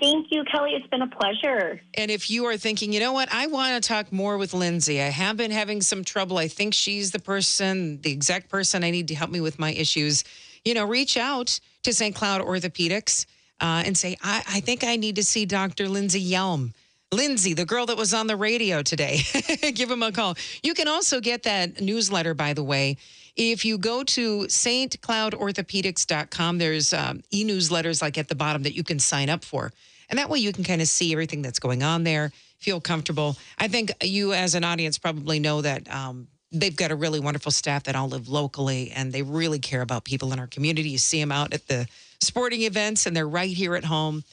Thank 0.00 0.28
you, 0.30 0.42
Kelly. 0.50 0.72
It's 0.72 0.86
been 0.88 1.02
a 1.02 1.06
pleasure. 1.06 1.80
And 1.94 2.10
if 2.10 2.28
you 2.28 2.46
are 2.46 2.56
thinking, 2.56 2.92
you 2.92 2.98
know 2.98 3.12
what, 3.12 3.28
I 3.32 3.46
want 3.46 3.80
to 3.80 3.88
talk 3.88 4.10
more 4.10 4.36
with 4.36 4.52
Lindsay. 4.52 5.00
I 5.00 5.10
have 5.10 5.36
been 5.36 5.52
having 5.52 5.80
some 5.80 6.02
trouble. 6.02 6.38
I 6.38 6.48
think 6.48 6.74
she's 6.74 7.12
the 7.12 7.20
person, 7.20 8.00
the 8.00 8.10
exact 8.10 8.48
person 8.48 8.82
I 8.82 8.90
need 8.90 9.06
to 9.08 9.14
help 9.14 9.30
me 9.30 9.40
with 9.40 9.60
my 9.60 9.72
issues. 9.72 10.24
You 10.64 10.74
know, 10.74 10.84
reach 10.84 11.16
out 11.16 11.60
to 11.84 11.94
St. 11.94 12.16
Cloud 12.16 12.40
Orthopedics 12.40 13.26
uh, 13.62 13.82
and 13.86 13.96
say, 13.96 14.18
I, 14.22 14.42
I 14.46 14.60
think 14.60 14.84
I 14.84 14.96
need 14.96 15.16
to 15.16 15.24
see 15.24 15.46
Dr. 15.46 15.88
Lindsay 15.88 16.20
Yelm. 16.20 16.74
Lindsay, 17.12 17.54
the 17.54 17.64
girl 17.64 17.86
that 17.86 17.96
was 17.96 18.12
on 18.12 18.26
the 18.26 18.36
radio 18.36 18.82
today, 18.82 19.20
give 19.74 19.90
him 19.90 20.02
a 20.02 20.12
call. 20.12 20.36
You 20.62 20.74
can 20.74 20.88
also 20.88 21.20
get 21.20 21.44
that 21.44 21.80
newsletter, 21.80 22.34
by 22.34 22.52
the 22.54 22.64
way. 22.64 22.96
If 23.36 23.64
you 23.64 23.78
go 23.78 24.02
to 24.02 24.40
stcloudorthopedics.com, 24.40 26.58
there's 26.58 26.92
um, 26.92 27.22
e 27.30 27.44
newsletters 27.44 28.02
like 28.02 28.18
at 28.18 28.26
the 28.28 28.34
bottom 28.34 28.64
that 28.64 28.74
you 28.74 28.82
can 28.82 28.98
sign 28.98 29.30
up 29.30 29.44
for. 29.44 29.72
And 30.10 30.18
that 30.18 30.28
way 30.28 30.40
you 30.40 30.52
can 30.52 30.64
kind 30.64 30.82
of 30.82 30.88
see 30.88 31.12
everything 31.12 31.42
that's 31.42 31.60
going 31.60 31.82
on 31.82 32.04
there, 32.04 32.30
feel 32.58 32.80
comfortable. 32.80 33.36
I 33.58 33.68
think 33.68 33.92
you, 34.02 34.32
as 34.32 34.54
an 34.54 34.64
audience, 34.64 34.96
probably 34.98 35.38
know 35.38 35.60
that 35.62 35.90
um, 35.94 36.28
they've 36.50 36.76
got 36.76 36.90
a 36.90 36.96
really 36.96 37.20
wonderful 37.20 37.52
staff 37.52 37.84
that 37.84 37.96
all 37.96 38.08
live 38.08 38.28
locally 38.28 38.90
and 38.90 39.12
they 39.12 39.22
really 39.22 39.58
care 39.58 39.82
about 39.82 40.04
people 40.04 40.32
in 40.32 40.38
our 40.38 40.46
community. 40.46 40.90
You 40.90 40.98
see 40.98 41.20
them 41.20 41.32
out 41.32 41.54
at 41.54 41.66
the 41.68 41.86
sporting 42.22 42.62
events 42.62 43.04
and 43.06 43.14
they're 43.14 43.28
right 43.28 43.50
here 43.50 43.74
at 43.74 43.84
home 43.84 44.24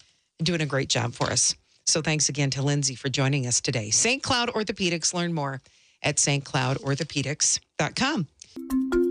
doing 0.42 0.62
a 0.62 0.66
great 0.66 0.88
job 0.90 1.14
for 1.14 1.28
us. 1.28 1.56
So 1.86 2.02
thanks 2.02 2.30
again 2.30 2.50
to 2.52 2.62
Lindsay 2.62 2.96
for 2.96 3.10
joining 3.10 3.46
us 3.48 3.60
today. 3.62 3.90
St. 3.90 4.24
Cloud 4.24 4.50
Orthopedics. 4.50 5.14
Learn 5.14 5.34
more 5.34 5.62
at 6.04 6.16
stcloudorthopedics.com. 6.18 9.09